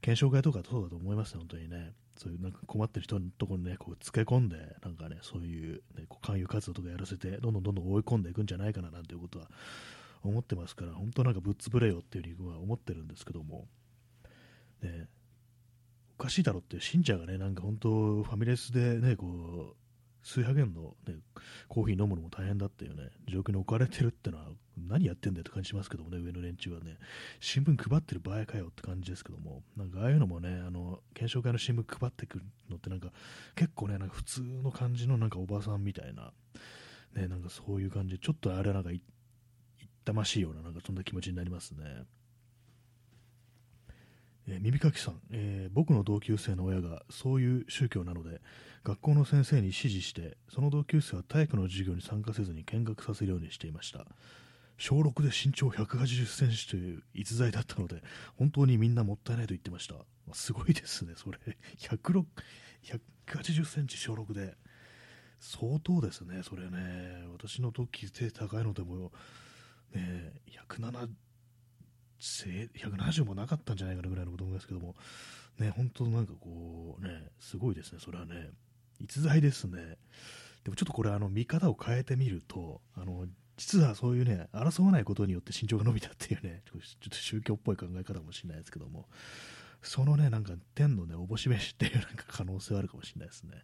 [0.01, 1.93] 検証会とかそうだと思いますね、本当にね。
[2.15, 9.49] そういうなんか困ってる人のところにね、こう、つけ込んで、なんかね、そういう、ね、こう勧誘活動とかやらせて、どんどんどんどん追い込んでいくんじゃないかななんていうことは
[10.23, 13.67] 思ってますから、本当なんかぶっ潰れよっていうふうには思ってるんですけども、
[14.81, 15.07] ね、
[16.17, 19.75] おかしいだろって信者がね、なんか本当、ファミレスでね、こう、
[20.29, 21.15] 数百円の、ね、
[21.67, 24.45] コーヒー飲むのも大変だっていうね、状況に置かれてるってのは、
[24.77, 26.97] 何やってんだよって感じしますけどもね、上の連中はね、
[27.39, 33.11] 新聞配ってる場合かよって感じですけども、なんかああいうのもね、あの、検証会の新聞配ってくるのってなんか、
[33.55, 36.31] 結構ね、なんか普通の感じのなんかおばさんみたいな、
[37.15, 38.15] ね、なんかそういう感じ。
[38.15, 38.99] で、ちょっとあれなんかい、っ
[40.05, 42.03] たましいような、なんかそんな気持ちになりますね。
[44.49, 48.41] えー、耳かきさん、えー、僕の同級生の親がそういう宗教なので
[48.83, 54.05] 学校の先生に指示してその同級生は体育の授業に参加せずに見学させるようにしていました。
[54.77, 58.01] 小6で身長180センチという逸材だったので
[58.37, 59.95] 本当にみんなもったいないと言ってました。
[60.33, 61.37] すごいですねそれ。
[61.79, 62.23] 106
[63.27, 64.55] 180センチ小6で。
[65.41, 67.25] 相当ですねそれね。
[67.31, 69.11] 私の時背高いのでも
[69.93, 70.33] ね
[70.69, 71.09] 170
[72.19, 74.95] 170もなかったんじゃないかなぐらいのこと思いますけども、
[75.59, 78.49] ね、本当なんかこう、ね、すごいですね、それはね、
[78.99, 79.97] 逸材ですね。
[80.63, 83.25] でもちょっとこれ、あの見方を変えてみると、あの
[83.57, 89.07] 実はそういうね、争わないことによって身長が伸びたっていうね、ちょっと宗教っぽい考え方かもしれないですけども、
[89.81, 93.63] そのね、なんか天のね、おぼし飯っていうなんか可能性はあるかもしれないですね。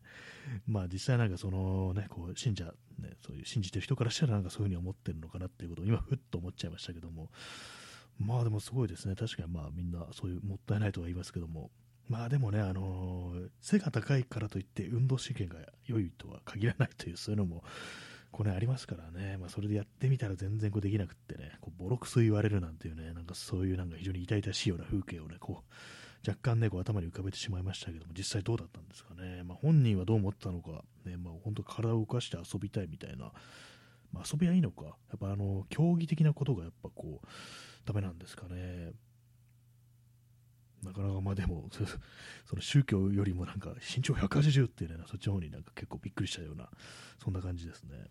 [0.67, 2.65] まあ実際なんかそのね、こう信者、
[2.99, 7.29] ね、そういう信じてる人からしたらなんかそういうふうに思ってるのかなっていうことを今ふっと思っちゃいましたけども、
[8.19, 9.15] まあでもすごいですね。
[9.15, 11.71] 確かにまあみんなそういうもったいないとは言いますけども、
[12.07, 17.63] まあでもね、あのー、背が高いからといって運動神経が良いとは限らないという、そういうのも、
[18.31, 33.31] これありますからね、まあ、それでやってみたら全然こうできなくってね、こうボロクソ言われるなんていうね、なんかそういうなんか非常に痛々しいような風景をね、こう若干ね、こう頭に浮かべてしまいましたけども、実際どうだったんですかね、まあ、本人はどう思ったのか、ね、まあ、本当体を動かして遊びたいみたいな、
[34.11, 37.27] まあ、遊びはいいのか、やっぱあの競技的なことがやっぱこう、
[37.85, 38.91] ダメなんですかね。
[40.83, 41.69] なかなかまあでも、
[42.45, 46.69] その宗教よりもなんか身長180っていうね、そっちの方になんか結構びっくりしたような、
[47.23, 48.09] そんな感じですね。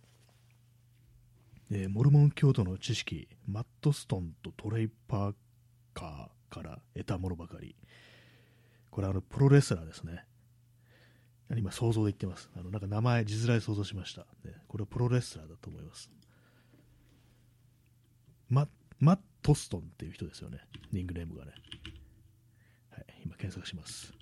[1.71, 5.35] えー、モルモン教徒の知識、マット・ストンとトレイ・パー
[5.95, 7.75] カーから得たものばかり。
[8.91, 10.27] これあの、プロレスラーですね。
[11.57, 12.51] 今想像で言ってます。
[12.55, 14.27] あの、なんか名前、字面想像しました。
[14.45, 16.11] ね、これはプロレスラーだと思います。
[18.49, 20.59] ママットストンっていう人ですよね。
[20.91, 21.53] リングネームがね。
[22.91, 24.15] はい、今検索します。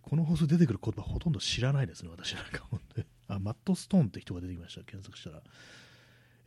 [0.00, 3.06] この放送出てくる言葉ほとんど知らないですね、私なんか本当に。
[3.26, 5.42] あ、マットストーンって人が出てきました、検索したら。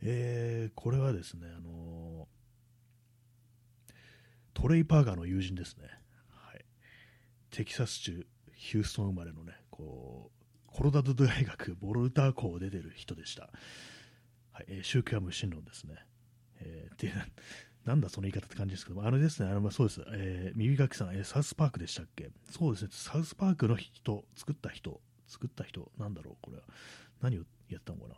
[0.00, 3.92] えー、これはですね、あのー、
[4.54, 5.88] トレイ・パーガーの友人ですね。
[6.30, 6.64] はい。
[7.50, 13.50] テキサス州ヒューストン生まれのね、こう、コロラド大学ボルター校を出てる人でした。
[14.56, 15.96] はい、えー、宗教は無神論ですね。
[16.60, 17.12] えー、って
[17.84, 22.30] なんだその言い方って感じですけども、あれですね、あのまあそうです、えー、耳かきさん、えー、サウスパークでしたっけ？
[22.50, 26.62] そうですね、サウスパークの人、作った人、作った人、なんだろう、これは。
[27.20, 28.14] 何をやったのかな？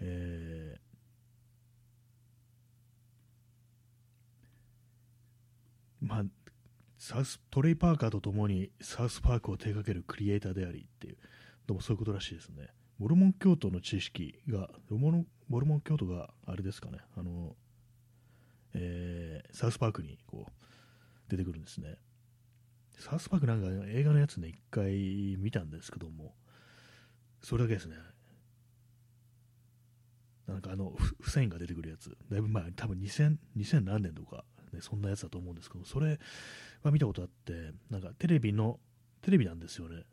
[0.00, 6.24] えー、まあ、
[6.96, 11.18] サウストレイ・パーカーとともにサウスパークを手掛けるクリエイターでありっていう、
[11.66, 12.68] どうもそういうことらしいですね。
[12.96, 17.56] モルモン教徒の知識が、モルモルモン教徒があれですかね、あの、
[18.74, 20.50] えー、サウスパークにこう
[21.30, 21.96] 出てくるんですね。
[22.98, 26.34] サウスパークなんか映画のやつね、一回見たんですけども、
[27.42, 27.96] それだけですね。
[30.46, 36.18] なんかあの、フセインが出てくるやつ、だいぶ前、多分2000、2000何年とか、ね、そんなやつだと思うんですけど、それ
[36.82, 38.80] は見たことあって、なんかテレビの、
[39.22, 40.04] テレビなんですよね。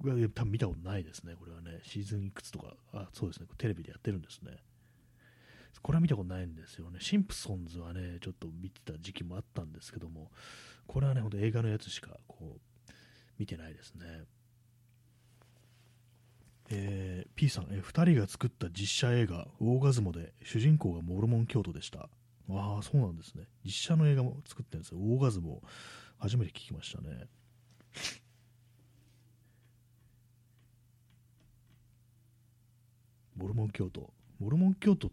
[0.00, 1.80] 多分見たことないですね、これはね。
[1.82, 4.56] シーズンいくつとか、あ、そうですね、テレビでやってるんですね。
[5.82, 6.98] これは見たことないんですよね。
[7.00, 10.30] シンプソンズはね、ちょっと見てた時期もあったんですけども、
[10.86, 12.92] これはね、ほんと映画のやつしかこう
[13.38, 14.24] 見てないですね。
[16.72, 22.08] えー、P さん、え、2人が作った実写映画、オーガズモで主人公がモルモン教徒でした。
[22.50, 23.44] ああ、そうなんですね。
[23.64, 24.98] 実写の映画も作ってるんですよ。
[24.98, 25.62] オーガズモ、
[26.18, 27.26] 初めて聞きましたね。
[33.50, 34.12] ルモン教徒。
[34.38, 35.10] モルモン教徒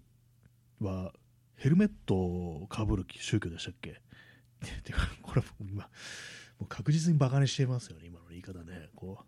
[0.79, 1.13] は
[1.55, 4.01] ヘルメットをかぶる宗教でしたっけ？
[4.83, 5.89] てか、これ今、も
[6.61, 8.89] う確実にバカにしてますよね、今の言い方ね。
[8.95, 9.23] こ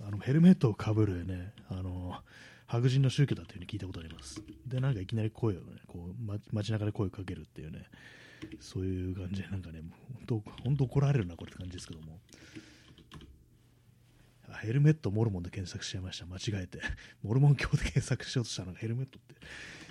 [0.00, 2.20] う、あの、ヘルメットをかぶるね、あの、
[2.66, 4.42] 白人の宗教だというふうに聞いたことあります。
[4.66, 7.88] で、なんかいきなり声をね、こう、ま、街中で声をかけるっていうね、
[8.60, 9.82] そういう感じで、なんかね、
[10.64, 12.20] 本当怒られるな、これって感じですけども。
[14.58, 16.26] ヘルメットモルモンで検索しちゃいました。
[16.26, 16.80] 間違えて。
[17.22, 19.34] モルモン教で検索しようとしたのがヘルメットって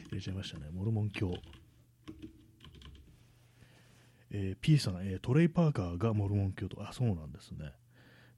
[0.10, 0.69] 入れちゃいましたね。
[0.72, 1.34] モルモン教。
[4.32, 6.82] えー、P さん、えー、トレイ・パーカーがモルモン教徒。
[6.88, 7.74] あ、そうなんですね。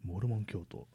[0.04, 0.88] モルモン教徒。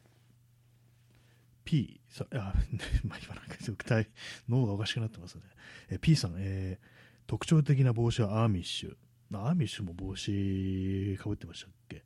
[1.65, 2.55] P さん、あ、
[3.05, 4.09] まあ、今なんか具体、
[4.49, 5.43] 脳がおかしくなってますね。
[5.91, 6.87] えー、P さん、えー、
[7.27, 8.97] 特徴的な帽子はアーミッシュ。
[9.33, 12.05] アーミッシュも帽子かぶってましたっけ？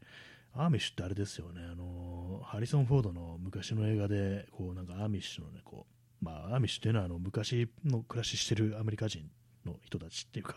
[0.54, 9.24] アーミッシュってあれですよね、あのハリソン・フォードの昔の映画で、こうなんかアーミッシュのね、こうまあ、アーミッシュっていうのはあの昔の暮らししてるアメリカ人
[9.64, 10.56] の人たちっていうか、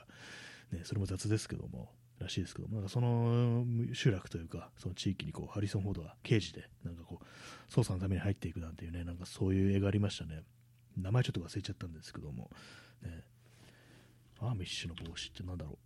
[0.71, 10.41] ね、それも雑ですけども、らしいですけども、なんかその集落というか、その地域にこうハリソン・フォードが刑事で、なんかこう、捜査のために入っていくなんていうね、なんかそういう映画ありましたね。
[10.97, 12.49] 名前ちょっと忘れちゃったんですけども、
[13.01, 13.23] ね、
[14.39, 15.77] アーミッシュの帽子ってなんだろう。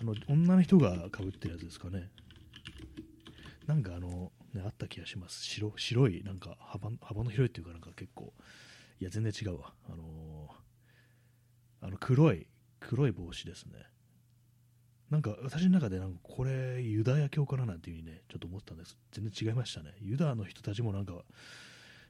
[0.00, 2.10] あの、女の人がかぶってるやつですかね。
[3.66, 5.44] なんかあの、ね、あった気がします。
[5.44, 8.32] 白白い、なんか幅幅の広いっていうか、なんか結構、
[9.00, 9.72] いや、全然違うわ。
[9.88, 12.46] あのー、あの黒い、
[12.80, 13.86] 黒い帽子ですね。
[15.10, 18.98] なんか私の中でなんかこれユダヤ教かななんていうふうにね、ちょっと思ったんです。
[19.12, 19.94] 全然違いましたね。
[20.00, 21.24] ユダの人たちもなんか、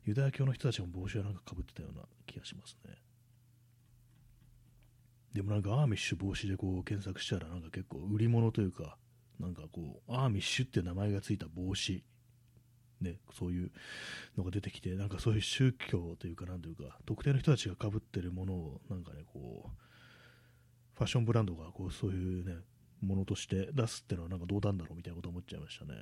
[0.05, 2.95] ユダヤ教の人たちも帽子はなんかかぶってたような気がしますね。
[5.33, 8.97] でもなんかアーミッシュ帽子でこう検索したらなんか結構売り物というか、
[9.41, 12.05] なんかこう、アーミッシュって名前がついた帽子、
[13.01, 13.73] ね、そういう
[14.37, 19.71] のが出てきて、なんかそういう宗教というか、なんというか、特定の人たちがかぶってるものを、なんかね、こう、
[20.95, 22.57] ファッションブランドがこうそういうね、
[23.01, 25.95] ものとして出すってのはなんかどうなんだろうみたいなこと思っちゃいましたね。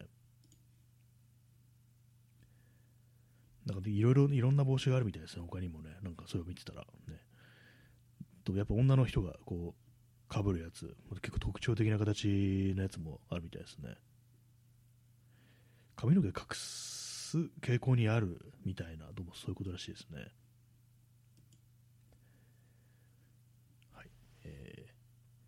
[3.64, 7.21] なんかいろいろ、いろんな帽子があるみたいですね、他にもね、なんかそれを見てたらね。
[8.45, 9.82] と、やっぱ女の人がこう、
[10.33, 13.97] かぶるやつ、結構特徴的な形のやつもあるみたいですね。
[15.95, 20.29] 髪の毛隠す傾向にあるみたいな、どうもそういうことらしいですね。
[23.95, 24.07] はい。
[24.45, 24.92] えー、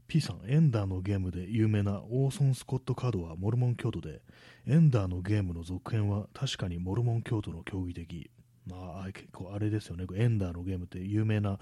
[0.06, 4.20] P さん、エンダーのゲームで有名なオーソン・スコット・カードはモルモン教徒で、
[4.66, 8.30] エンダーのゲームの続編は確かにモルモン教徒の競技的。
[8.66, 11.58] まあ、結構あれですよね、エンダーのゲームって有名な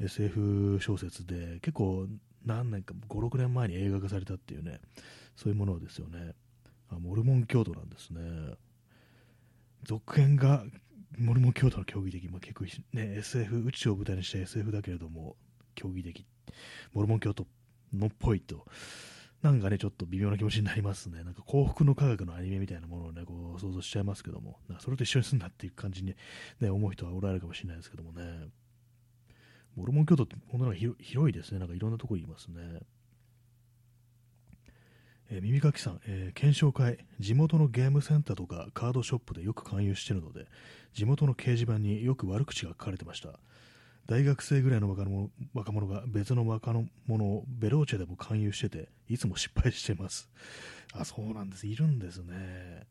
[0.00, 2.08] SF 小説で、結構
[2.44, 4.80] 何年か、5、6年前に映画化されたっていうね、
[5.36, 6.34] そういうものですよね。
[6.90, 8.20] あモルモン教徒なんですね。
[9.84, 10.64] 続編が
[11.18, 15.36] モルモン教徒の競技的、まあ、結構ね、SF、宇宙を舞台にした SF だけれども、
[15.74, 16.26] 競技的、
[16.92, 17.46] モルモン教徒
[17.92, 18.66] のっぽいと、
[19.42, 21.22] なんかね、ちょっと微妙な気持ちになりますね。
[21.22, 26.16] なんか幸福の科学のアニメみたいなものをね、こう想像しちゃいますけども、なんかそれと一緒にすんなっていう感じに、
[26.60, 28.48] ね、思う人はおられるかもしれないですけどもね。
[29.76, 31.58] モルモン教徒って本当に広いですね。
[31.58, 32.80] なんかいろんなところにいますね。
[35.30, 40.46] えー、耳かきさん、えー、検証会、地元のゲームセンターとかカードショップでよく勧誘してるので、
[40.92, 43.38] 地元の掲示板によく悪口が書かれてました。
[44.06, 46.74] 大学生ぐらいの若者若者が別の若
[47.06, 50.28] 者をベローチェでも勧誘してて、いつも失敗してます。
[50.92, 51.66] あ、そうなんです。
[51.66, 52.86] いるんですね。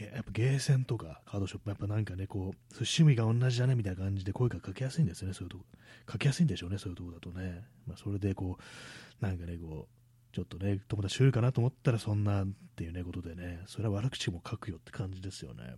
[0.00, 5.64] やっぱゲーセンとかカードショップ、やっぱなんかね、こう、趣味が同じだねみたいな感じで声がかけやすいんですよね、そういうとこ。
[6.06, 7.64] かけやすいんでしょうね、そういうとこだとね。
[7.86, 15.76] まあ、それでこう、なんかね、こう、ちょっとね、友達いるかなと思ったらそんなっていうね、ことでね、それは悪口も書くよって感じですよね。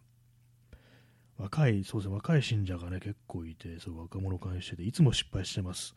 [1.37, 5.95] 若い、そうですね、若い信者がね、結構いて、そう若者関してて、いつも失敗してます。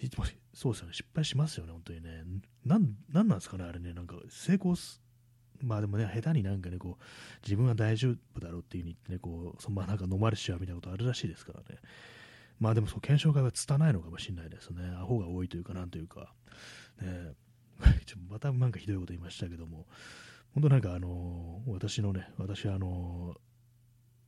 [0.00, 2.24] いつも、そうですよね、失敗しますよね、本当にね。
[2.64, 5.00] なん、なんなんですかね、あれね、なんか、成功す、
[5.62, 7.04] まあでもね、下手になんかね、こう、
[7.42, 11.80] 自分は大丈夫だろうっていう風に言ってね、こう、そまあなんか飲まれちゃうみたいなことあるらしいですからね。
[12.60, 14.82] まあでもそう、検証会は拙いのかもしれないですね。
[15.00, 16.32] アホが多いというか、なんというか。
[17.00, 17.34] ね、
[18.30, 19.86] またなんかひどいこと言いましたけども、
[20.54, 23.54] 本当なんかあのー、私のね、私はあのー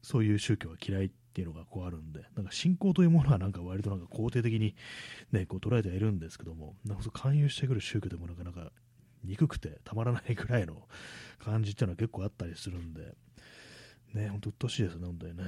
[0.06, 4.76] そういう宗教が嫌いっていうのがこうあるんで、なんか信仰というものはなんか割となんか肯定的に、
[5.32, 8.70] ね、こう捉えてはいるんですけども、なんか勧誘してくる宗教でもなかなか
[9.24, 10.88] 憎くてたまらないぐらいの
[11.38, 13.14] 感じっていうのは結構あったりするんで、
[14.14, 15.44] ね、ほんと鬱陶しいですね、本当にね。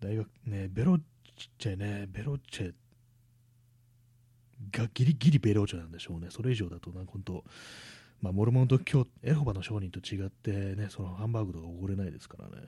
[0.00, 1.00] 大学、ね、ベロッ
[1.58, 2.74] チェね、ベロッチェ
[4.70, 6.28] がギリギリベロッチェなんでしょうね。
[6.30, 7.44] それ以上だと、なんか本当、
[8.20, 12.66] まあ、モルモンと今日エホバの商人と違ってね、そのハンバーグとかおごれないですからね。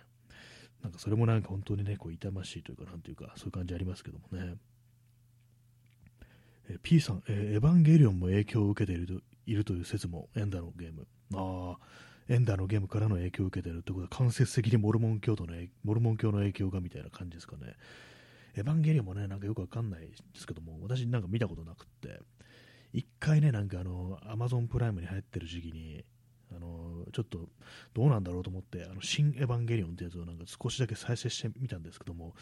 [0.83, 4.57] なんかそれもなんか本当にね、こう痛ましいというか、なんていうか、そういう感じありますけどもね。
[6.69, 11.07] え P さん、えエヴァンゲリオンも影響を受けているといるという説も、エンダーのゲーム。
[11.35, 11.87] ああ、
[12.29, 17.75] エンダーのゲームからの影響を受けているということは、間接的にモルモン教徒のモルモン教の影響がみたいな感じですかね。
[18.57, 22.21] エヴァンゲリオンもね、なんかよくわかんないですけども、私なんか見たことなくって、
[22.93, 26.05] 一回ね、なんかあの、アマゾンプライムに入ってる時期に、
[26.51, 27.49] あの、ちょっと
[27.95, 32.35] どうなんだろうと思って、あの、新エヴァンゲリオンってやつをなんか少しだけ再生してみたんですけども、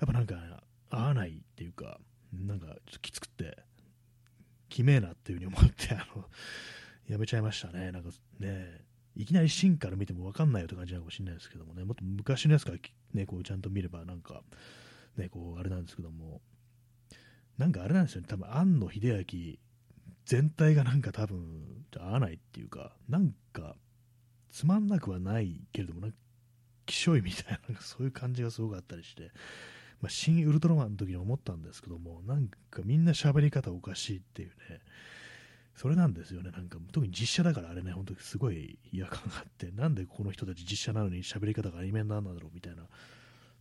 [0.00, 1.98] やっぱなんか合わないっていうか、
[2.46, 3.58] なんかちょっときつくって、
[4.68, 6.24] きめえなっていう風に思って、あの、
[7.08, 7.92] やめちゃいましたね。
[7.92, 8.84] なんかね、
[9.16, 12.78] いきなり新から見ても分かんないよって感じなのかもしれないですけどもね、もっと昔のやつから
[13.12, 14.42] ね、こうちゃんと見ればなんか、
[15.16, 16.40] ね、こうあれなんですけども、
[17.56, 19.56] なんかあれなんですよね、多分庵野秀明
[20.24, 23.76] 全体がなんか多分合わないっていうか、なんか
[24.50, 26.16] つまんなくはないけれども、なんか
[26.86, 29.30] きしょいみたいな、なんかそういう感じがすごくあったりして、
[30.04, 34.80] まあ、新ウルトラマンの時に思ったんですけども、なんかみんな喋り方おかしいっていうね、
[35.74, 42.82] それなんですよね、なんか特に実写だからあれね、本当にすごい違和感があって、なんでこの人たち実写なのに喋り方がアニメなんだろうみたいな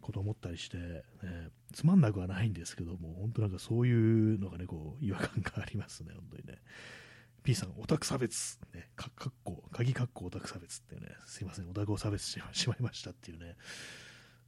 [0.01, 1.03] こと思ったりして、ね、
[1.71, 6.59] つまんなくはないんですけども、本当なんかそういうのがね、こう、違和感がありますね、本当にね。
[7.43, 13.55] P さん、オタク差別、ね、か、かっこ、鍵かっこオタク差別っていうね、すいません、オタクを差別して しまいましたっていうね、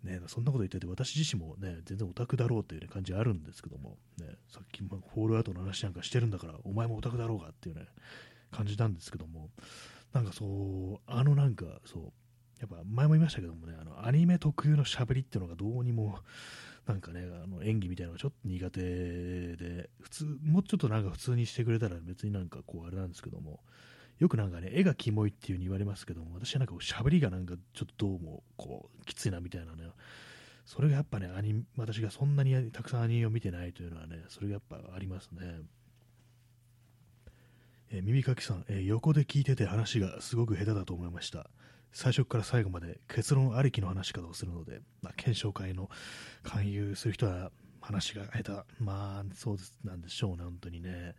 [0.06, 7.86] ね、そんなこと言ってて、私自身もね、全然オタクだろうっていう、ね、感じあるんですけども、ね、さっき、まあ、フォールアウトの話なんかしてるんだから、お前もオタクだろうがっていうね、
[8.52, 9.50] 感じなんですけども、
[10.14, 12.04] なんかそう、あのなんか、そう、
[12.60, 16.20] やっぱ前も言いましたけどもね、あのアニメ特有の喋りっていうのがどうにも、
[16.86, 18.82] なんかね、あの演技みたいなのがちょっと苦手
[19.58, 23.62] で、普通、もうちょっとなんか普通にしてくれたら別になんかこうあれなんですけども、
[24.20, 29.90] よくなんかね、絵がキモいっていうに言われますけども、私はなんかこう喋りがなんかちょっとどうもこうきついなみたいなね、
[30.66, 35.60] それがやっぱね、アニ私がそんなにたくさんアニメを見てないというのはね、それがやっぱありますね。
[37.92, 41.50] えー、耳かきさん、えー、横で聞いてて話がすごく下手だと思いました。
[41.92, 45.90] 最初から最後まで結論ありきの話し方をするので、まあ、検証会の
[46.44, 48.84] 勧誘する人は話が下手。
[48.84, 51.16] まあ、そうですなんでしょうね、本当にね。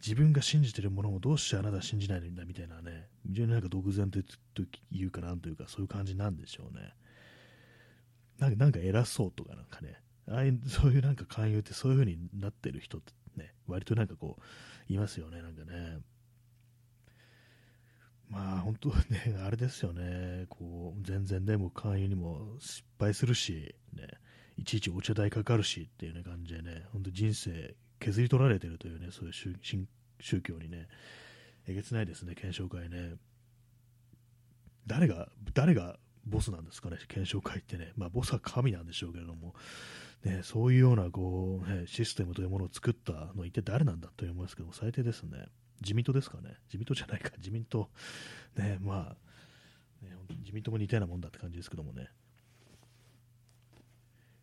[0.00, 6.94] 自分が信じてるものをどうしてあなたは信じないんだみたいなね、非常になんか独善というかなんというか、そういう感じなんでしょうね。
[8.38, 15.98] なんかなんか偉そうとかなんかね、ああいう そういうなんか勧誘ってそういう風になってる人ってね、割となんかこう、いますよね、なんかね。
[18.28, 24.08] まあ本当ね、 あれですよね、こう全然ね、もう勧誘にも失敗するし、ね、
[24.56, 29.56] いちいちお茶代かかるしっていう、ね、感じでね、本当人生削り取られてるというね、そういう宗
[30.20, 30.88] 宗教にね、
[31.66, 33.14] えげつないですね、検証会ね。
[34.86, 39.54] 誰が、誰がボスなんですかね、検証会ってね、まあ、ボスは神なんでしょうけれども、
[40.24, 45.46] ね、そういうようなこう、ね、システムというものを作ったの一体誰なんだと思いますけども、最低ですね。
[45.80, 46.56] 自民党ですかね。
[46.66, 47.30] 自民党じゃないか。
[47.38, 47.88] 自民党。
[48.56, 49.16] ね、ま
[50.02, 52.10] あ、ね、自民党も似たようなもんだって感じですけどもね。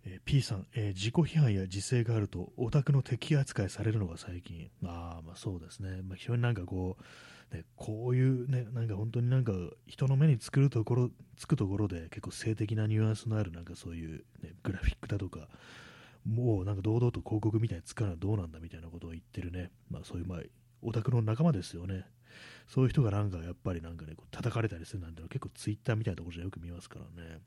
[0.10, 4.70] えー、P さん、えー、自己批判や自制があるとオタクの敵扱いされるのが最近。
[4.82, 6.02] まあまあそうですね。
[6.02, 6.98] まあ、非常になんかこ
[7.52, 9.52] う、ね、こういうね、なんか本当になんか
[9.86, 15.50] 人の目につくるところ、つくところで結構性的なニュアンスのあるなんかそういう、ね、グラフィックだとか、
[16.26, 20.40] もうなんか堂々と広告みたいに使うのはどうなんだみたいなことを言ってるね、まあそういうまあ
[20.82, 22.06] オタクの仲間ですよね。
[22.68, 27.40] そういう人がなんかやっぱりなんかね、こう叩かれたりするなんてのは結構ツイッターみたいなところじゃよく見ますからね。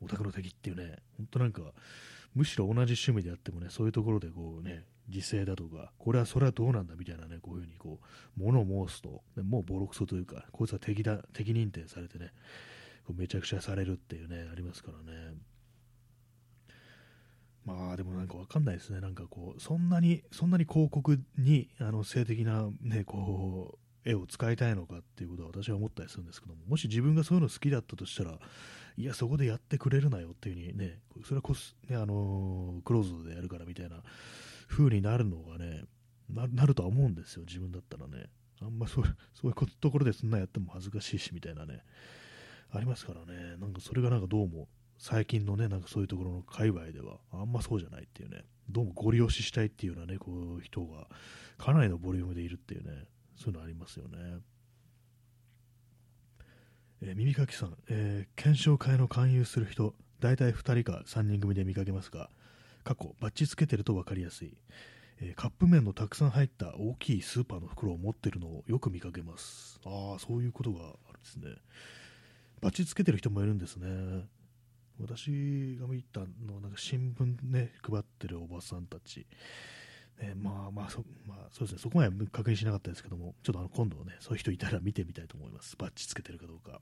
[0.00, 1.62] オタクの敵っていうね、本当なんか、
[2.34, 12.32] むしろ同じ趣味であってもね、そういうところでこうね、自制だとか、これはそれはどうなんだみたいなね、こういうふうにこう、物を申すと、もうボロクソというか、こいつは敵だ、敵認定されてね、
[13.04, 15.34] こうめちゃくちゃされるっていうね、ありますからね。
[17.64, 28.38] まあでもなんかわかんないですね、なんかこう、そんなに、そんなに広告にあの性的なね、こう、絵を使いたいのかっていうことは私は思ったりするんですけども、もし自分がそういうの好きだったとしたら、
[28.98, 34.02] いや、そこでやってくれるなよっていう風にね、それはコス、ね、あのー、クローズでやるからみたいな
[34.66, 35.84] 風になるのがね、
[36.28, 38.26] なるとは思うんですよ、自分だったらね。
[38.60, 41.84] あんまそうそういうところでそんなやっても恥ずかしいしみたいなね、
[42.72, 44.66] ありますからね、なんかそれがなんかどうも
[44.98, 51.06] 最近のね、なんかそういうところの界隈では、あんまそうじゃないっていうね、どうもご利用ししたいっていうようなね、こう人が、
[51.56, 54.18] かなりのボリュームでいるっていうね、そういうのありますよね。
[57.02, 62.30] えー、耳かきさん、えー、検証会の勧誘する人、大体2人か3人組で見かけますが、
[62.84, 64.56] 過去、バッチつけてると分かりやすい、
[65.20, 69.80] えー、カップ麺のたくさん入った大きいスーパーの袋を持ってるのをよく見かけます。
[69.84, 71.50] ああ、そういうことがあるんですね。
[72.60, 74.24] バッチつけてる人もいるんですね。
[75.00, 79.26] 私が見たのはなんか新聞ね配ってるおばさんたち、
[80.20, 81.78] ね、まあまあそまあそうですね。
[81.80, 85.76] そこまで確認しなかったですけどもちょっとあの今度ねそういう人いたら見てみたいと思います。
[85.76, 86.80] バッチつけてるかどうか。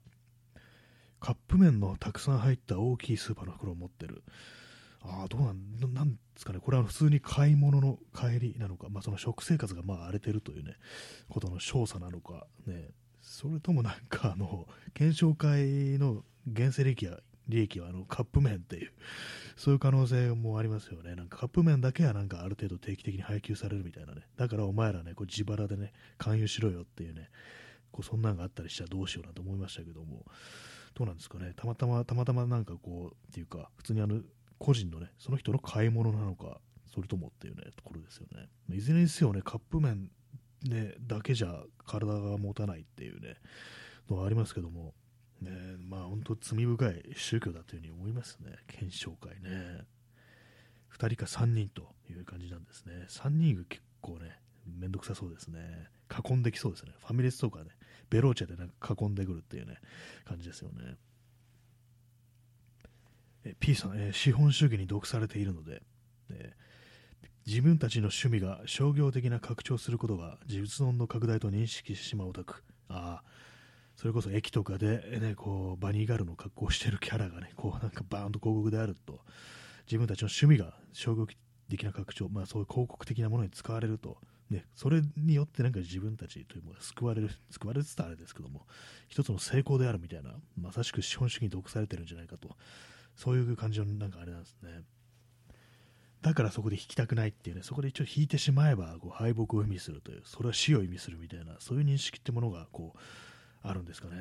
[1.19, 4.23] カップ麺のたくさん入った大きいスーパーの袋を持ってる。
[5.01, 6.59] ああどうなんなんですかね。
[6.59, 10.75] これは普通に買い物の帰りなのか、まあ、その食生活がまあ荒れてるというね
[11.29, 12.89] ことの少佐なのかね。
[13.21, 16.23] それともなんかあの検証会の
[16.55, 18.91] 原生歴や利益はあのカップ麺っていう、
[19.55, 21.15] そういう可能性もありますよね。
[21.15, 24.21] なんかカップ麺だけはなんかある程度定期的に配給されるみたいなね。
[24.35, 27.29] だからお前らね、こう自腹でね、勧誘しろよっていうね、
[27.91, 30.25] こうそんなんがあったりしたらどうしようなと思いましたけども、
[30.93, 31.53] どうなんですかね。
[31.55, 34.21] たまたま、たまたまなんかこう、っていうか、普通にあの、
[34.59, 36.59] 個人のね、その人の買い物なのか、
[36.93, 38.49] それともっていうね、ところですよね。
[38.75, 40.09] いずれにせよね、カップ麺
[40.63, 43.35] ね、だけじゃ体が持たないっていうね、
[44.09, 44.93] のはありますけども、
[45.41, 49.85] ねまあ本当罪深い宗教だというふうに思いますね、検証会ね。
[50.97, 53.05] 2人か3人という感じなんですね。
[53.09, 55.59] 3人が結構ね、めんどくさそうですね。
[56.27, 56.93] 囲んできそうですね。
[56.99, 57.71] ファミレスとかね、
[58.09, 59.77] ベローチェでなんか囲んでくるっていうね、
[60.25, 60.95] 感じですよね。
[63.43, 65.81] え P さん、え、資本主義に毒されているので、
[66.29, 66.53] え、
[67.45, 72.63] 自分たちの趣味が商業的な拡張することが実存の拡大と認識してしまうオタク。
[72.89, 73.23] ああ、
[73.97, 79.21] それこそ駅とかで、ね、こうバニーガールの格好をしてるキャラがね、こうなんかバーンと広告であると、
[79.87, 81.25] 自分たちの趣味が商業
[81.69, 84.17] 的な拡張、まあ、そういう広告的なものに使われると、
[84.51, 88.67] ね、それによってなんか自分たちというものが救われる、救われつつあれですけども、
[89.07, 92.55] 一つの成功であるみたいな、まさしく資本主義に毒されてるんじゃないかと、
[93.15, 94.83] そういう感じのなんかあれなんですね。
[96.21, 102.99] だからそこで引きたくないっていうね、そこで一応引いてしまえばこう敗北を意味するという、それは死を意味するみたいな、そういう認識ってものがこう
[103.67, 104.15] あるんですかね。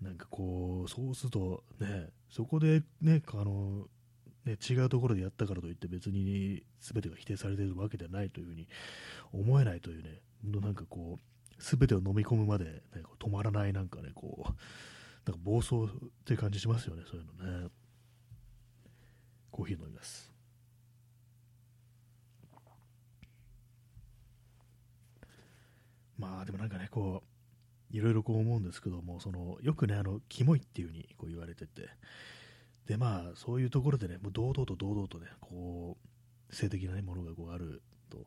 [0.00, 3.86] なんかこう、そうするとね、そこでね、あの、
[4.44, 8.68] ね、違うところでやったからといって別に全てが否定されてるわけではないというふうに
[9.32, 12.82] 思えないというね、なんかこう、全てを飲み込むまで、ね、
[13.18, 15.88] 止まらないなんかね、こう、なんか暴走っ
[16.24, 17.68] て感じしますよね、そういうのね。
[19.50, 20.32] コーヒー飲みます。
[26.16, 27.27] まあでもなんかね、こう、
[27.90, 31.88] いろいろこう思うんですけども、そのよくね、あの、キモいっていう風にこう言われてて、
[32.86, 35.96] でまあ、そういうところでね、もう堂々と堂々とね、こ
[36.50, 38.26] う、性的な、ね、ものがこうあると、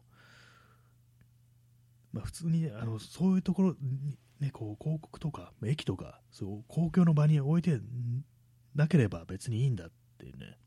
[2.13, 7.79] まあ、普通に、ね、あのそういうところに、ね、こう広告とか、駅とか、そう公共の場に置いて
[8.75, 10.57] なければ別にいいんだっていうね、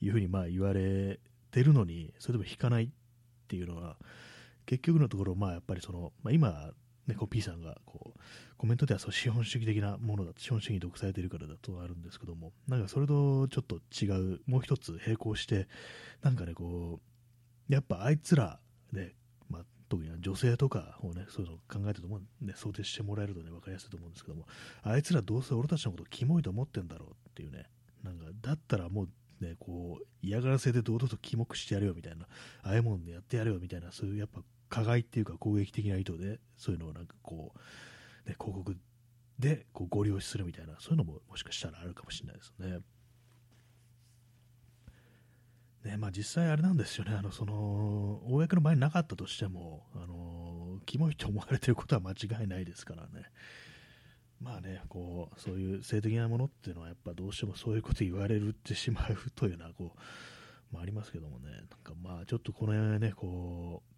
[0.00, 2.88] いうふうにまあ言われてるのに、それでも引かないっ
[3.48, 3.96] ていうのは、
[4.66, 6.72] 結局のところ、まあやっぱりその、まあ、今、
[7.10, 8.20] ね、こう P さんがこう
[8.56, 15.68] コメントではそう資本主義的なものだ資本主義に毒されているからだとあるんですけども、なんかそれとちょっと違う、もう一つ並行して、
[16.22, 17.00] なんかね、こ
[17.68, 18.60] う、やっぱあいつら、
[18.92, 19.14] ね、
[19.48, 24.46] まあ、特に女性とかをね、そういうの考えてると思う、ね、想定してもらえるとね、分かりやすいと思うんですけども、
[24.82, 27.66] あいつらどうせ俺たちのことキモいと思ってんだろうっていうね、
[28.02, 29.08] なんか、だったらもう
[29.44, 32.26] ね、こう、嫌がらせで堂々とキモくしてやるよみたいな、
[32.62, 38.76] ああいうもんでやってやるよみたいな、そういうやっぱ加害っていうか攻撃的な意図で、そういうのをなんかこう、ね、広告
[39.38, 42.78] でこうご利用するみたいな、そういうのももしかしたらあるかもしれないですね。
[45.84, 53.26] ねまあ、実際あれなんですよね、あのその公の場になかったとしても、あのキモいと思われてることは間違いないですからね。
[54.40, 63.89] まあね、こう、そういう性的なものっていうのは、やっぱどうしてもそういうこと言われるってしまうというのは、こう、まあ、ありますけどもね、なんかまあ、ちょっとこの辺ね、こう、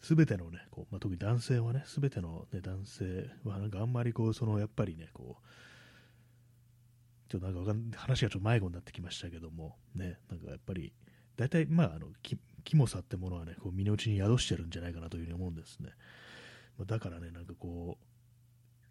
[0.00, 10.92] すべてのね、こうまあ、特に男性はね、すべての、ね、男性は、なんかあんまりこう、そのやっぱりね、こう、ちょっとなんか話がちょっと迷子になってきましたけども、ね、なんかやっぱり、
[11.36, 12.08] 大体、まあ、あの、
[12.64, 15.90] キモさってものはね、こう身の内に宿してるんじゃないかなというふうに思うんですね。
[16.78, 18.04] まあ、だからね、なんかこう、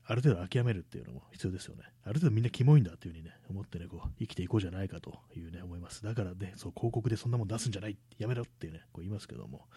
[0.05, 1.83] ある程度諦めるっていうのも必要ですよね。
[2.03, 6.03] ある程度みんなキモいんだっていう風にね、思ってね、こう、生きていこうじゃないかというね、思います。
[6.03, 9.67] だからね、そう、広告でそんなもん出すんじゃない、やめろっていうね、こう言いますけども、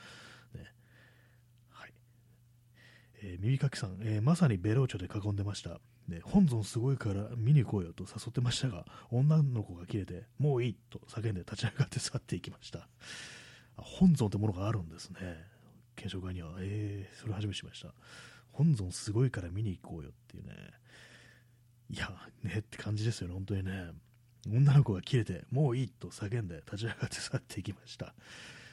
[3.22, 5.80] えー、耳かきさん、えー、まさにベローチョで囲んでました。
[6.08, 12.88] ね、本尊すごいから見に行こうよと誘ってましたが、女の子が切れて、もういいと叫んで立ち上がって去っていきました。
[13.76, 15.18] 本尊ってものがあるんですね。
[15.94, 16.54] 検証会には。
[16.58, 17.94] えー、それ初めてしました。
[18.50, 20.52] 本尊すごいから見に行こうよっていうね。
[21.90, 22.10] いや、
[22.42, 23.92] ねって感じですよね、本当にね。
[24.48, 28.14] 女の子が切れて、もういいと叫んで立ち上がって去っていきました。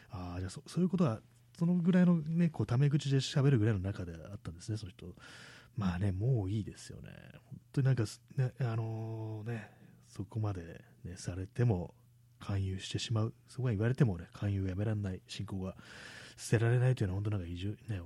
[0.09, 1.21] ああ、じゃあそういうことは、
[1.59, 5.13] そのぐらいのね、こう、タメ口で喋るぐらいの中であったんですね、その人。
[5.75, 7.09] まあね、もういいですよね。
[7.33, 8.03] 本当になんか、
[8.37, 9.69] ね、あのー、ね、
[10.07, 11.93] そこまで、ね、されても
[12.39, 13.33] 勧誘してしまう。
[13.49, 15.75] そこが言われてもね、勧誘をやめられない、信仰が
[16.37, 18.01] 捨てられないというのは本当なんか異常、ね、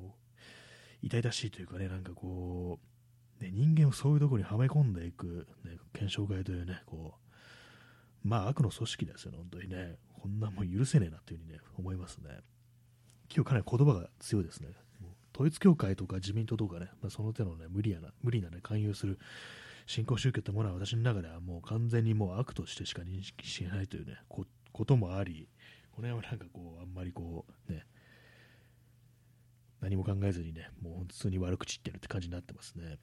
[1.04, 2.80] 痛々しいというかね、なんかこ
[3.40, 7.14] う、ね、人間をそういうところにはめ込んでいく、ね、検証会というね、こ
[8.24, 9.98] う、まあ悪の組織ですよね、本当にね。
[10.24, 12.30] こんなもん許せねえなっていうふうにね、思いますね。
[13.36, 14.70] 今日かなり言葉が強いですね。
[15.34, 19.18] 統一教会とか自民党とかね、まあ、その手のね、無理やな、無理なね、勧誘する
[19.88, 25.50] 新興宗教ってものは私の中ではもう完全にもう悪としてしか認識しないというね、ここともあり、
[25.92, 27.86] これはなんかこう、あんまりこう、ね、
[29.82, 32.98] 何も考えずにね、もう普通に悪口言ってるって感じになってますね。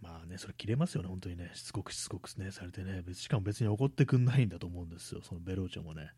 [0.00, 6.12] まあね、それ切れますよね、本当にね、しつこくしつこくね、されてね、別しかも別に怒ってくんないんだと思うんですよ、そのベローチョもね。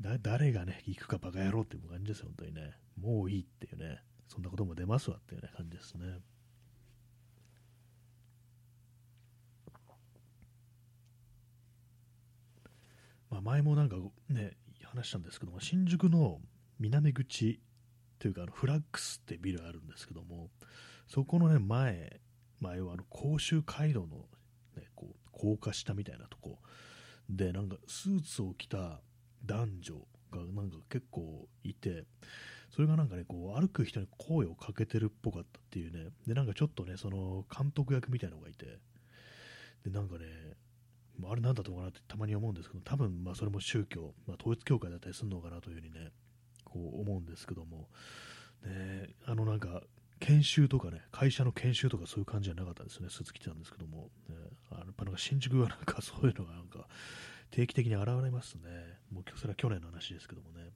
[0.00, 2.74] だ誰がね、行くかバカ野郎っていう感じですよ、本当にね。
[3.00, 6.20] もういいっていうね、そんなことも出ますわっていうね、感じですね。
[13.30, 13.96] まあ、前もなんか
[14.28, 16.40] ね、話したんですけども、新宿の
[16.78, 17.60] 南口
[18.18, 20.50] というかフラックスってビルあるんですけども
[21.06, 22.20] そこのね前
[22.60, 24.24] 前はあの甲州街道の、
[24.76, 26.58] ね、こう高架下みたいなとこ
[27.28, 29.00] でなんかスーツを着た
[29.46, 29.94] 男女
[30.32, 32.04] がなんか結構いて
[32.70, 36.10] それがなんかねこう歩く人に声をかけてるっぽかったっていうね。
[36.26, 38.78] でなんかちょっとねその監督役みたいなのがいて。
[39.84, 40.24] でなんかね
[41.24, 46.10] あれなんだとかなってたまに思うんですけど多分まあそれも宗教、まあ、統一教会だったりするのかなというふうにね
[46.64, 47.88] こう思うんですけども、
[48.64, 49.80] ね、あのなんか、
[50.18, 54.36] 研修とかね、会社の研修とかそういう感じじゃなかったですね、スーツ着てたんですけども、ね、
[54.70, 56.86] あのやっぱなんか新宿はなんかそういうのがなんか
[57.50, 58.95] 定期的に現れますね。
[59.10, 60.70] もうそれは去年の話ですけどもね、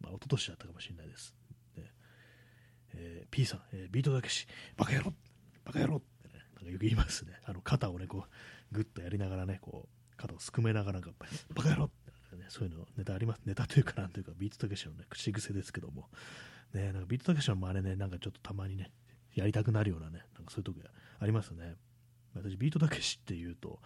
[0.00, 1.34] まあ、一昨年だったかもしれないです。
[1.76, 1.84] ね
[2.94, 4.46] えー、P さん、えー、ビートたけし、
[4.76, 5.12] バカ野郎
[5.64, 7.32] バカ野郎ってね、なんかよく言いますね。
[7.44, 11.10] あの肩をね、こう、ぐっとやりながらね、こう、肩をすくめながらなんか、
[11.54, 11.90] バカ野郎っ
[12.30, 13.40] てね、そういうのネタあります。
[13.44, 16.08] ネタというかなんというか、ビートたけしのね、口癖ですけども、
[16.72, 18.90] ね、なんかビートたけしの真似ね、なんかちょっとたまにね、
[19.34, 21.74] やりたくなるようなね、なんかそういう時がありますね。
[22.34, 23.80] 私、ビートたけしっていうと、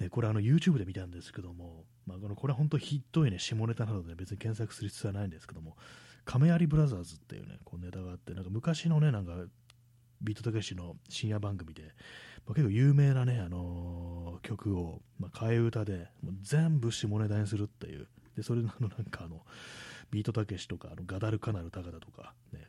[0.00, 5.76] ね、これあの YouTube で見たんですけども、まあ、このこれは本当ひどいね、下ネタなので別に検索する必要はないんですけども、
[6.24, 9.32] 亀有ブラザーズっていうね、こうネタがあって、なんか昔のね、なんか
[10.22, 11.82] ビートたけしの深夜番組で、
[12.46, 19.42] まあ、結構有名なね、あのー、曲を、まあ、替え歌でもう全部下ネタにするっていう、でそれのなんかあの、
[20.10, 22.68] ビートたけしとか、あのガダルカナル高田とか、ね、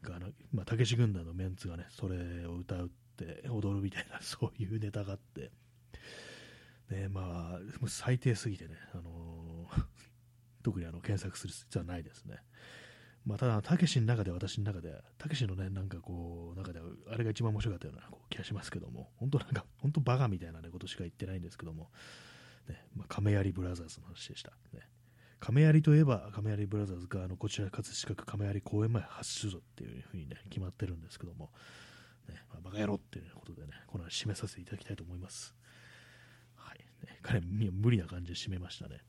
[0.65, 5.51] たけし軍団のメンツがね、それを歌うって踊るみたいな、そういうネタがあって、
[6.93, 9.85] ね、まあ、最低すぎてね、あのー、
[10.63, 12.37] 特にあの検索する必要はないですね。
[13.25, 21.89] まあ、ただ、たけしの中で、私の中で、たけしのね、なんかこう、中で、あれが一番面白かったような気がしますけども、本当なんか、本当バカみたいな、ね、ことしか言ってないんですけども、
[22.67, 24.51] ね、まあ、亀有ブラザーズの話でした。
[24.73, 24.81] ね、
[25.39, 31.53] 亀有といえば、亀有ブラザーズが、あの、こちら葛飾区亀有公園前発出所っていうふうにね、決まってるんですけども、
[32.27, 35.55] ね、まあ、バカ野郎っていうことでね、この締めさせていただきたいと思います。
[37.23, 37.41] は。
[37.71, 39.01] 無理な感じで締めましたね。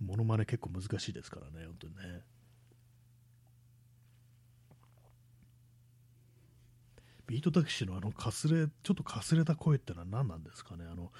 [0.00, 2.22] モノマネ結構難しいですからね、本当にね。
[7.26, 10.84] ビートたけしのあのかすれ、ちょっとかすれた声ってのは何なんですかね。
[10.90, 11.12] あの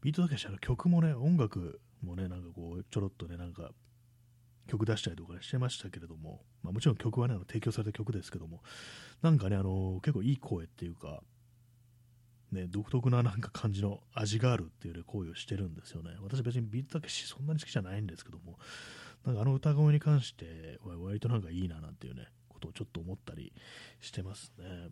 [0.00, 3.70] ビートたけしの曲もね、音楽もね、なんかこう、ちょろっとね、なんか
[4.66, 8.62] 曲出したりとかしてましたけれども、まあ、もちろん曲はね、あの提供された曲ですけども、
[9.20, 11.22] なんかね、あの結構いい声っていうか、
[12.52, 16.10] ね、独特ななんか感じの味があるっていう、ね、行為をしてるんですよね。
[16.22, 18.58] 私別にビートたけしそんなに好きじゃないんですけども、
[19.24, 23.52] なんかあの歌声に関して割となんかいいななんていうね、ことをちょっと思ったり
[24.00, 24.90] してますね。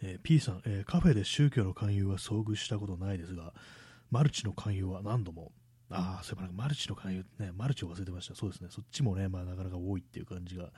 [0.00, 3.52] えー、P さん、えー、カフェで宗教の勧誘は遭遇したことないですが、
[4.10, 5.52] マルチの勧誘は何度も、
[5.90, 8.34] ああ、そういえばなんかマルチの勧誘、ね、マルチを忘れてました。
[8.34, 10.70] そうですね、そっちもね、まあなかなか多いっていう感じが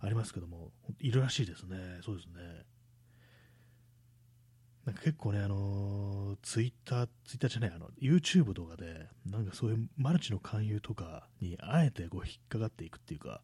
[0.00, 1.76] ありますけども、いるらしいですね。
[2.04, 2.64] そうですね。
[4.86, 13.42] なんか結構ね、あの、ツイッター、ツイッターじゃない、あの、YouTube とかで、なんかそういうマルチの勧誘とかに、あえてこう引っかかっていくっていうか、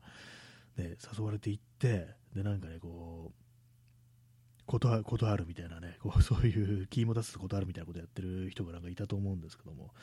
[0.77, 9.95] ね、誘われていって、で、なんかね、こう、断断るみたいなね、こう そういう気も出すことあるみたいなことやってる人がなんかいたと思うんですけども、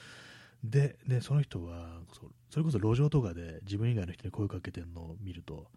[0.63, 5.67] で、でその人はそ、それこそ路上とかで自分以外の人に声かけてるのを見ると、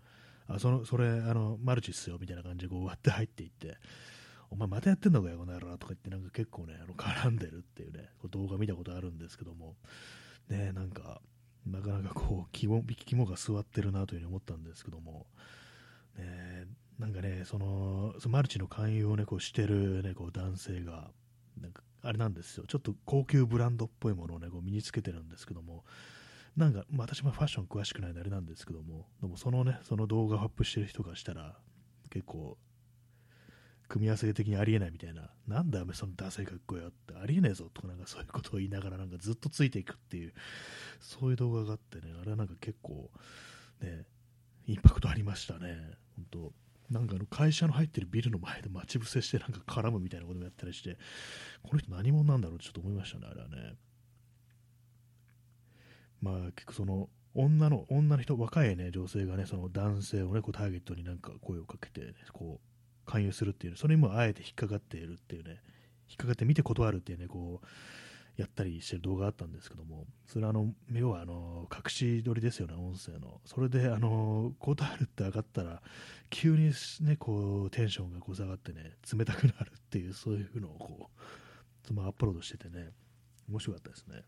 [0.46, 3.76] あそのそれあの、マルチっすよみたいな感じでこう割って入っていって、
[4.50, 9.76] お前またやってんのかよ、この野郎とか言って、なんか結構ね、あの絡んでるっていうね、動画見たことあるんですけども、
[10.48, 11.20] ね、なんか、
[11.66, 15.26] なかなかこう肝、肝が座ってるなというふうに思ったんですけども、
[16.16, 16.66] ね、
[16.98, 21.10] なんかね、その、そのマルチの勧誘をね、こうしてるね、こう男性が、
[21.60, 25.84] なんか、あれなんですよ、ちょっと高級ブランドっぽいものをね、こう身につけてるんですけども、
[26.56, 31.56] なんか、まあ、私もファッション詳しくないんであれなんですけども、でもそのね、その動画をアップしてる人がしたら、
[32.10, 32.58] 結構、
[33.88, 40.34] 組み合わせ的にありえないみたいな、なんだよ、そのダサい格好やって、ありえねえぞとか、なんかそういうことを言いながら、なんかずっとついていくっていう、
[41.00, 43.10] そういう動画があってね、あれはなんか結構、
[43.80, 44.04] ね、
[44.66, 45.76] インパクトありましたね、
[46.16, 46.52] 本当。
[46.90, 50.98] なんかあの会社の入ってるビルの前で待ち伏せしてなんか絡むみたいなこともやったりして、
[51.62, 53.74] この人何者なんだろうってちょっと思いましたね、あれはね。
[56.20, 62.68] まあ結構その女の、女の人、若いね、女性がね、その男性をね、こうターゲットになんか声をかけて、ね、こう、
[63.08, 65.62] 勧誘するっていう、それにもあえて引っかかっているっていうね、
[66.08, 67.66] 引っかかって見て断るっていうね、こう、
[68.40, 73.40] やったりしてる動画あったんですけども、それはあの、要はあの、隠し撮りですよね、音声の。
[73.44, 75.82] それで、あの、断るって上がったら、
[76.30, 81.10] 急にね、こう、テンションがこう下がってね、冷たくなるっていう、そういうのをこ
[81.90, 82.90] う、まアップロードしててね、
[83.48, 84.22] 面白かったですね。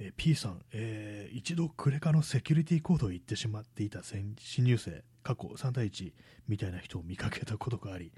[0.00, 6.12] えー、P さん、えー、一度クレカのセキュリティコードを言ってしまっていた新入生、過去3対1
[6.48, 8.12] みたいな人を見かけたことがあり、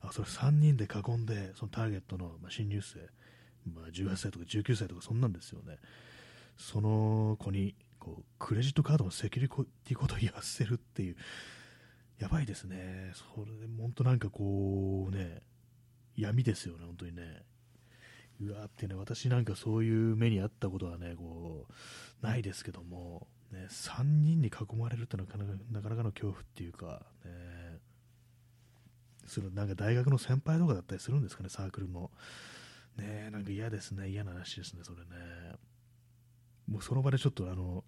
[0.00, 3.00] あそれ3人で囲んで、そのターゲットの、まあ、新入生、
[3.68, 5.78] まあ、18歳とか19歳とかそんなんですよね。
[6.56, 11.16] その子にこうクレジットカードのセキュリティコードを言わせるっていう、
[12.20, 13.12] やばいですね。
[13.14, 15.42] それで本当なんかこうね、
[16.16, 17.42] 闇ですよね、本当にね。
[18.40, 25.30] うわーってね、私なんかそういう目にあったことはね、こう、ないですけども、ね、3人に囲まれるってのは
[25.70, 27.78] なかなかの恐怖っていうか、ね、
[29.26, 32.10] そのなんか大学の先輩とかだったりするんですかね、サークルの。
[32.96, 35.06] ねなんか嫌ですね、嫌な話ですね、それね。
[36.68, 37.84] もうその場でちょっとあの、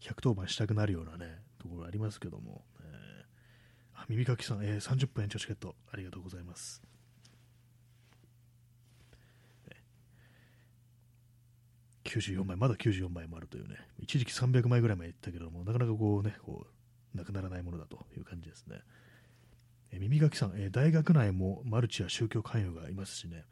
[0.00, 6.82] 110番したくなるようなね、ところありますけども、えー、あ耳かきさん、えー、30分延長チケット、ありがとうございます。
[12.06, 16.66] 94枚、まだ94枚もあるというね、一時期300枚ぐらいまでいったけれども、なかなかこうね、こ
[17.14, 18.80] う、なくならないものだという感じですね。
[19.92, 23.44] え耳かきさん、え大学内もマルチや宗教関与がいますしね、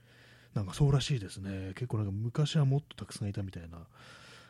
[0.55, 1.73] なんかそうらしいですね。
[1.75, 3.87] 結構なんか昔はもっとたくさんいたみたいな、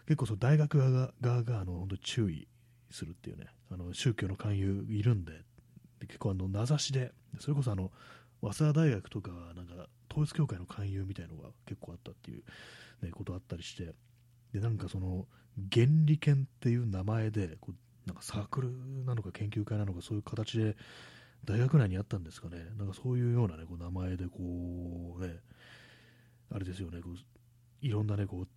[0.07, 2.49] 結構その大学側が側があの本当注意
[2.91, 5.33] するっていうね、あの宗教の勧誘いるんで、
[6.01, 7.91] で結構あの名指しで、それこそあの
[8.41, 12.43] 早稲田大学とかはなんか統一教会の勧誘みたいのが結構あったっていう、
[13.05, 13.95] ね、ことあったりして、
[14.53, 15.27] でなんかその
[15.73, 17.75] 原理研っていう名前でこう
[18.07, 18.71] なんかサークル
[19.05, 20.77] なのか研究会なのかそういう形で
[21.45, 25.35] 大学内にあったんですかね、なんかそういうような、ね、こう名前でこう、ね、
[26.51, 27.17] あれですよね、こう
[27.81, 28.49] いろんな、ね、こう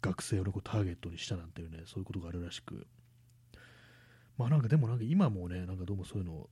[0.00, 2.86] 学生を、ね、こうターゲットにしたなんていうね、そういうことがあるらしく、
[4.36, 6.48] まあなんかでもなんか今もね、なんかどうもそういうの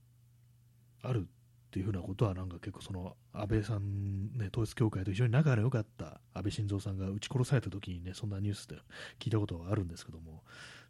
[1.03, 1.27] ある
[1.71, 8.75] っていうふうなことは、なんか結構その安倍さん、ね、統一教会と非常に仲が良かった安倍晋三さんが撃ち殺された時にね、そんなニュースで
[9.19, 10.43] 聞いたことはあるんですけども、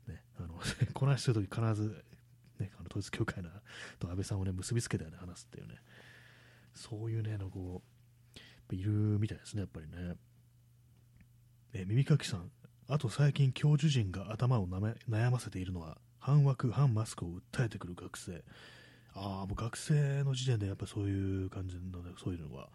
[0.07, 0.59] ね、あの
[0.95, 2.03] この話するとき必ず
[2.57, 3.51] ね、あの統一教会な
[3.99, 5.75] と安倍さんを、ね、結びつけて、ね、話すっていうね、
[6.73, 7.83] そういうね、のこ
[8.71, 10.15] ういるみたいですね、やっぱりね。
[11.73, 12.51] え耳かきさん、
[12.87, 18.43] あと最近、教授陣が頭を悩ませているのは、反枠、反マスクを訴えてくる学生。
[19.13, 22.69] ああ、もう学生の時点でやっぱそういう感じの、ね、そういうのが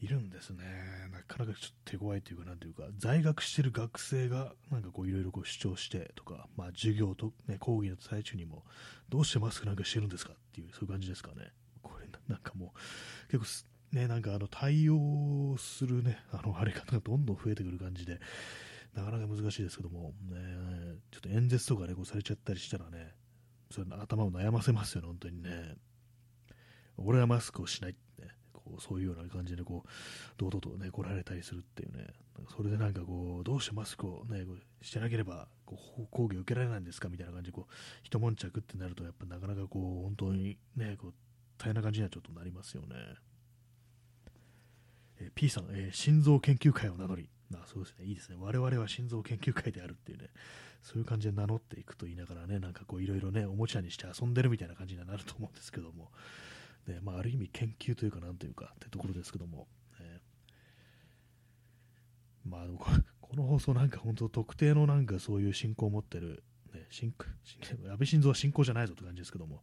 [0.00, 0.64] いるんですね。
[1.12, 8.64] なかなかちょっと手強いというか、なんていうか、在学してる学生が、なんかこういろいろこう主張してとか、まあ授業と、ね、講義の最中にも、
[9.08, 11.52] どうしてマスクなんかしてるんですかっていう、そういう感じですかね。
[11.82, 18.20] これ、なんかもう、結構、ね、なんかあの対応するね、あの、あれ方がどんどん増えてくる感じで、
[18.94, 20.36] なかなか難しいですけども、ね、
[21.10, 23.14] ちょっと演説とかね、こうされちゃったりしたらね、
[23.70, 25.76] それ頭を悩ませますよね、本当にね。
[26.96, 29.88] 俺はマスクをしないってねこうそういうような感じでこう
[30.36, 32.08] 堂々と、ね、来られたりするっていうね、
[32.56, 34.44] それでなんかこう、どうしてマスクを、ね、
[34.82, 37.08] してなければこう講義を受けられないんですか？
[37.08, 41.14] みたいな感じでこう、一悶着ってなると、やっぱなかなかこう本当に、ね、こう
[41.56, 42.96] 大変な感じにはちょっとなりますよね。
[45.20, 50.28] えー、P さん、えー、心臓研究会を名乗り、あそうですね、いいですね、我々は心臓研究会であるっていうね、
[50.82, 56.10] そういう感じで名乗っていくと言いながらね、なんかこういろいろね、おもちゃにして遊んでるみたいな感じになると思うんですけども、
[56.86, 59.66] ねまあ、ある意味研究というかなんというかってところですけども、
[60.00, 60.20] ね、
[62.44, 62.78] まあでも
[63.20, 66.42] この放送なんか本当特定のなんかそういう信仰を持ってる、
[66.74, 67.14] ね、信
[67.60, 69.62] 安倍晋三は信仰じゃないぞって感じですけども、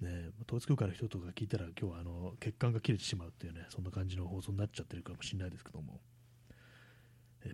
[0.00, 6.00] ね、統一教会の人とか聞いたら今日はあの血管が切れてしまうっていうねそんな感じの放送になっちゃってるかもしれないですけども、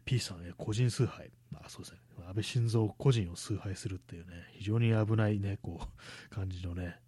[0.05, 5.89] P さん、え個人崇拝、まあそうですね、安倍晋三個人を崇拝するっていうね非常に危ないねこう
[6.35, 7.01] 感じのね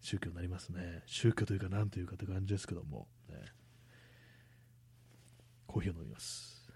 [0.00, 1.02] 宗教になりますね。
[1.06, 3.36] 宗教というか何というかって感じですけども、ね、
[5.66, 6.68] コーヒーを飲みます。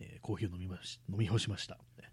[0.00, 2.12] えー、コーヒーを飲みまし飲み干しました、ね。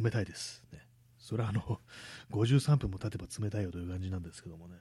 [0.00, 0.64] 冷たいです。
[0.72, 0.86] ね、
[1.18, 1.80] それはあの
[2.30, 4.76] 53分も経てば冷たいよという感じなんですけどもね。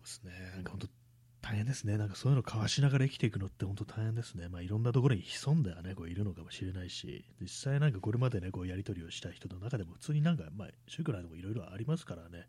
[0.00, 0.32] ですね。
[0.54, 0.88] なんか本当
[1.42, 1.96] 大変ですね。
[1.96, 4.48] なんかそういうのを交わしながら生きていくのって本当大変ですね。
[4.48, 12.46] まあいろんなところに潜んではね、こういるのかもしれないし、実際なんかこれまでね、こうやり取りをした人の中でも普通になんか、まあ宗教内でもいろいろありますからね、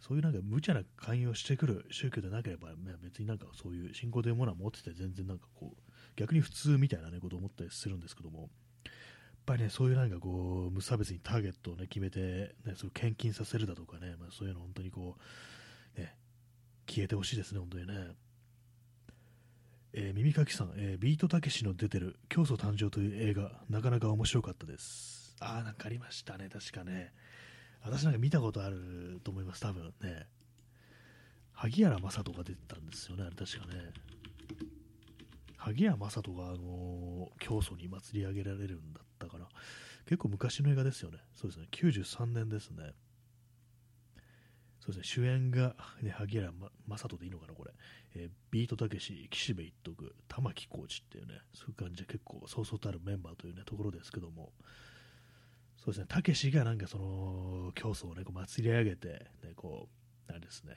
[0.00, 8.48] そういうなんか無茶な勧誘をしてくる宗教でなければ、まあ、別になんかそういう信仰というものは持ってて全然なんかこう、逆に普通みたいなね、ことを思ったりするんですけども、やっ
[9.46, 15.22] ぱりね、そういうなんかこう、無差別にターゲットをね、決めて、ね、それ献金させるだとかね、まあそういうの本当にこう、
[16.88, 17.94] 消えてほしいですね、本当にね。
[19.92, 25.36] えー、耳かきさん、えー、ビートたけしの出てる教祖誕生という映画、なかなか面白かったです。
[25.40, 27.12] ああ、なんかありましたね、確かね。
[27.82, 30.26] 私なんか見たことあると思います、多分ね。
[31.52, 33.92] 萩原正人が出てたんですよね、あれ確かね。
[35.56, 39.48] 萩原正人が、あのー、教祖に祭り上げられるんだったから、
[40.04, 41.18] 結構昔の映画ですよね。
[41.34, 42.92] そうですね、93年ですね。
[44.88, 46.50] そうですね、主演が、ね、萩原
[46.86, 47.72] 正人でいいのかな、これ。
[48.14, 54.54] えー、ビートたけし、岸辺一徳、玉置浩二っていうね、そういう感じで結構そうそうたるメンバーというね、ところですけども、
[55.76, 59.90] そうですね、たけしがなんかその、競争をね、こう祭り上げて、ね、こ
[60.28, 60.76] う、あれですね、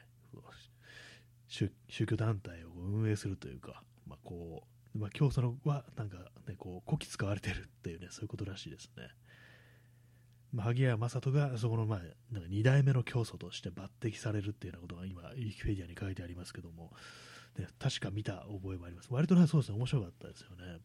[1.47, 9.07] 宗教団体を運営するというか、まあ、こう、まあ、教祖はなんか、ね、こうこき使われてるっていうね、そういうことらしいですね。
[10.55, 11.99] 萩谷正人がそこの、まあ、
[12.31, 16.91] なんか2代目の教祖として抜擢されるっていうようなことが今、ウィキペディアに書いてありますけども、
[17.57, 19.07] ね、確か見た覚えもあります。
[19.11, 20.79] 割とね、そうですね、面白かったですよね。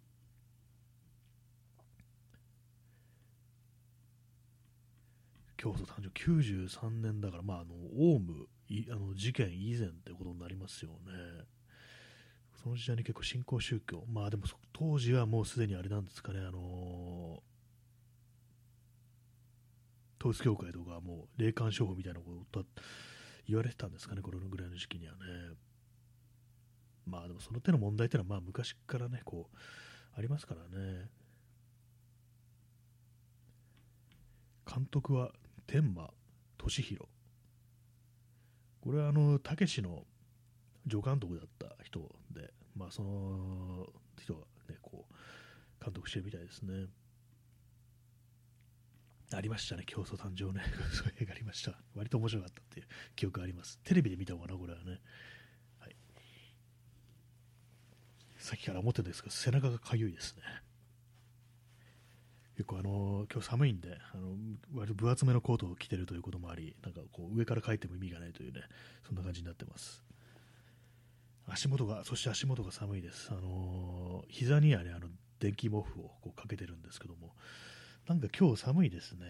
[5.56, 8.46] 教祖誕生93年だから、まあ、あのオウム
[8.90, 10.96] あの事件以前ってことになりますよね。
[12.62, 17.42] その時代に結構新興宗教、まあでも当時はもうすでにあれなんですかね、あの
[20.26, 22.64] 統一教会とかもう霊感商法みたいなこと
[23.46, 25.18] 言われてたんですかね、このぐらいの時期にはね。
[27.06, 29.56] まあでもその手の問題っていうのはまあ昔からね、こう、
[30.18, 31.08] ありますからね。
[34.68, 35.30] 監督は
[35.68, 36.10] 天馬
[36.58, 37.08] 俊弘。
[38.80, 40.04] これはあの、たけしの
[40.90, 42.00] 助監督だった人
[42.32, 43.86] で、まあその
[44.20, 46.86] 人がね、こう、監督してるみたいですね。
[49.32, 50.62] ありましたね、競争誕生ね。
[50.92, 51.78] そういう映画ありました。
[51.94, 53.78] 割と面白かったっていう記憶があります。
[53.80, 55.00] テレビで見たのかな、これはね。
[55.80, 55.96] はい、
[58.36, 60.42] さっきから思ってたんですけど、背中がかゆいですね。
[62.56, 64.34] 結構あの今日寒いんで、あの
[64.74, 68.62] 割と分厚めのコートを着てるということもあり、なんかこう上から書いても意味がないというね、
[69.06, 70.02] そんな感じになってます。
[71.46, 73.30] 足元が、そして足元が寒いです。
[73.30, 75.08] あの膝にはね、あの
[75.38, 77.34] 電気毛布をこうかけてるんですけども、
[78.08, 79.26] なんか今日寒いですね。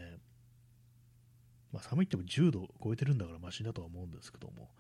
[1.73, 4.71] まあ、寒いっても10度超えてるんだからマシだとは思うんですけども、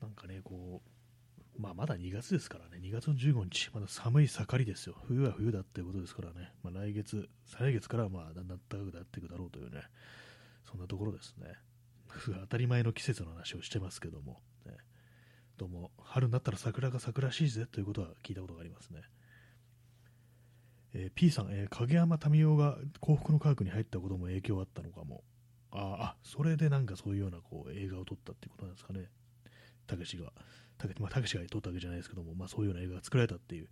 [0.00, 4.96] なんかね、こう、まあ、まだ2月ですからね、2月の15日、まだ寒い盛りですよ。
[5.06, 9.82] 冬は冬だっていうことですからね、まあ、来月、再来月からまあだんだん暖かくなっていくだろうというね、
[10.64, 11.54] そんなところですね。
[12.26, 14.76] 当たり前の季節の話をしてますけども、ね、
[15.56, 19.02] どうも春になったら桜が桜らしいぜということは聞いたことがありますね。
[20.94, 25.24] えー、P さん、えー、影山民生が幸福の科学に入ったことも影響あったのかも。
[25.72, 29.10] ああ、それでなんかそういうようなこう映画を撮ったっていうことなんですかね。
[29.86, 30.32] たけしが、
[30.78, 33.68] たけ,、まあ、たけしが撮ったわけじゃないですけども、まあ、そういうような映画が作られたっていう、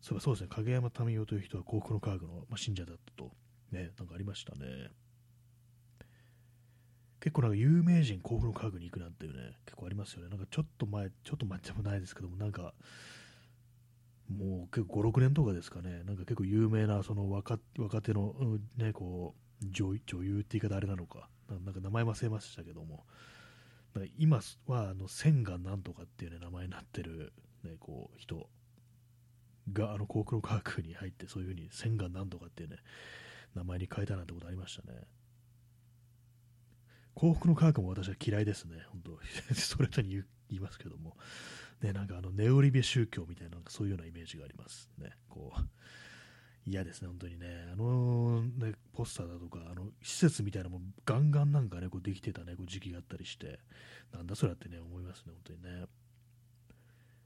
[0.00, 3.32] そうそうですね、影山民生という人は幸福の科学の、まあ、信者だったと、
[3.70, 4.90] ね、なんかありましたね。
[7.20, 10.30] 結構なんか有名人幸福の科学に行くなんていうね、結構ありますよね。
[10.30, 12.72] なんかちょっと前、ちょっと前でもないですけども、なんか、
[14.30, 18.34] もう結構5、6年とかですかね、なんか結構有名なその若若手の、
[18.76, 23.04] ね、こう女女優って言い方あれなのか、なんか名前忘れましたけども、
[24.18, 27.32] 今はあの千賀なんとかっていう、ね、名前になってる、
[27.64, 28.48] ね、こう人
[29.72, 32.76] があの航空科学に入ってそういうふうに千賀なんとかっていうね
[33.54, 35.00] 名前に変えたなんてことありましたね。
[37.14, 41.16] 幸福の科学も私は嫌いですね、本当、ストレートに言いますけども、
[41.82, 45.12] ね、なんかあのネオリベ宗教みたいななんかそういうようなイメージがありますね。
[45.28, 45.60] こう
[46.66, 47.68] 嫌ですね、本当にね。
[47.72, 53.58] あのね、ポスターだとか、あの施設みたいなのもガンガンなんかね、こうできてたね、こう時期があったりして、
[54.12, 55.86] なんだそれってね、思いますね、本当にね。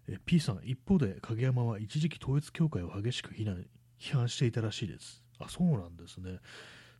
[0.06, 3.66] え P さん、一方で影山は一時期統一教会を激しく非難
[3.98, 5.22] 批判していたらしいです。
[5.38, 6.38] あ、そうなんですね。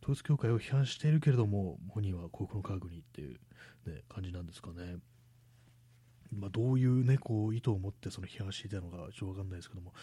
[0.01, 3.39] 統一教会を批判しているけれども、本人は幸福の科学にっていう、
[3.87, 4.97] ね、感じなんですかね。
[6.35, 9.93] まあ、どういう、ね、こう意図を持ってその批判していたのかちょっと分かんないですけども、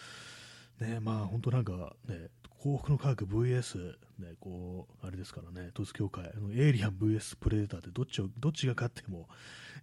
[0.79, 2.29] ね、まあ本当なんかね、
[2.63, 9.27] 幸福の科学 VS、ね、こう、あれですからね、統一教会、あのエイリアン VS プレデターってどっちを、どっちが勝っても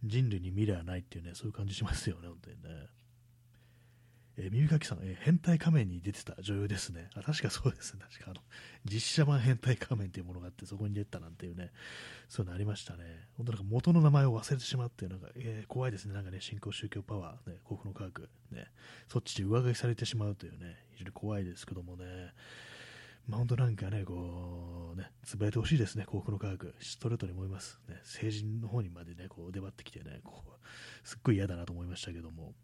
[0.03, 2.89] 人類に未来はないっていうね、そういう感じしますよね、本当にね。
[4.43, 7.11] えー、耳かきさん、えー、変態仮面に出てた女優ですね。
[7.15, 8.01] あ、確かそうですね。
[8.11, 8.41] 確かあの、
[8.87, 11.73] 実写版変態仮面っていうものがあって、そこに出たなんていうね、
[12.29, 13.29] そういうのありましたね。
[13.37, 16.15] 本当なんか元の名前を忘れてしまって、なんか、えー、怖いですね。
[16.15, 18.67] なんかね、新興宗教パワー、ね、幸福の科学、ね、
[19.09, 22.33] そっちで上書きされてしまうというね、非常に怖いですけどもね、
[23.29, 26.75] まあ、本当なんかね、こう、ね、つぶやいてほしいですね、幸福の科学。
[26.81, 27.79] ストレートに思います。
[27.89, 32.55] ね、成人の方にまでね、こう、出張ってきてね、こう、すっごい嫌だなと思いましたけども、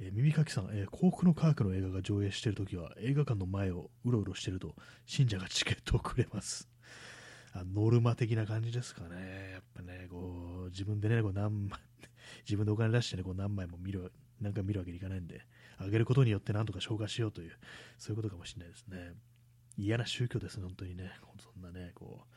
[0.00, 4.74] えー、耳かきさん、えー、幸福の科学の映画が上映しているときは映画館の前をうろうろしていると
[5.06, 6.68] 信者がチケットをくれます。
[7.54, 9.50] あノルマ的な感じですかね。
[9.52, 11.78] やっぱねこう自分でねこう何枚
[12.48, 15.46] 自分でお金出してねこう何枚も見る何回見るわけにいかないんで
[15.78, 17.52] あげることによって何とか消化しようという
[17.98, 19.14] そういうことかもしれないですね。
[19.76, 21.12] 嫌な宗教ですね本当にね。
[21.38, 22.34] そんなねこう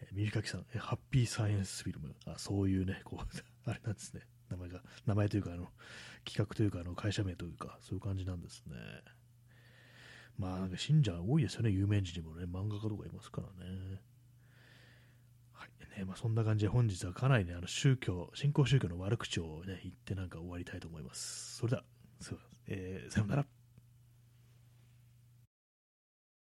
[0.00, 2.14] え耳かきさん、えハッピーサイエンスフィルム。
[2.26, 3.26] あそういうねこう
[3.70, 4.22] あれなんですね。
[4.54, 5.68] 名前が名前というかあの
[6.24, 8.74] 企画というか、あの会社名というか、そういう感じなんですね。
[10.36, 14.00] まあ、なんか信者多いですよね、有名人にもね、漫画家とかいますからね。
[15.52, 21.56] はい、ね、ままあ、そんな感じで本日はかなりね、あの宗教、新興宗教の悪口をね、言ってなんか終わりたいと思います。
[21.56, 21.84] それでは、
[22.66, 23.63] えー、さようなら。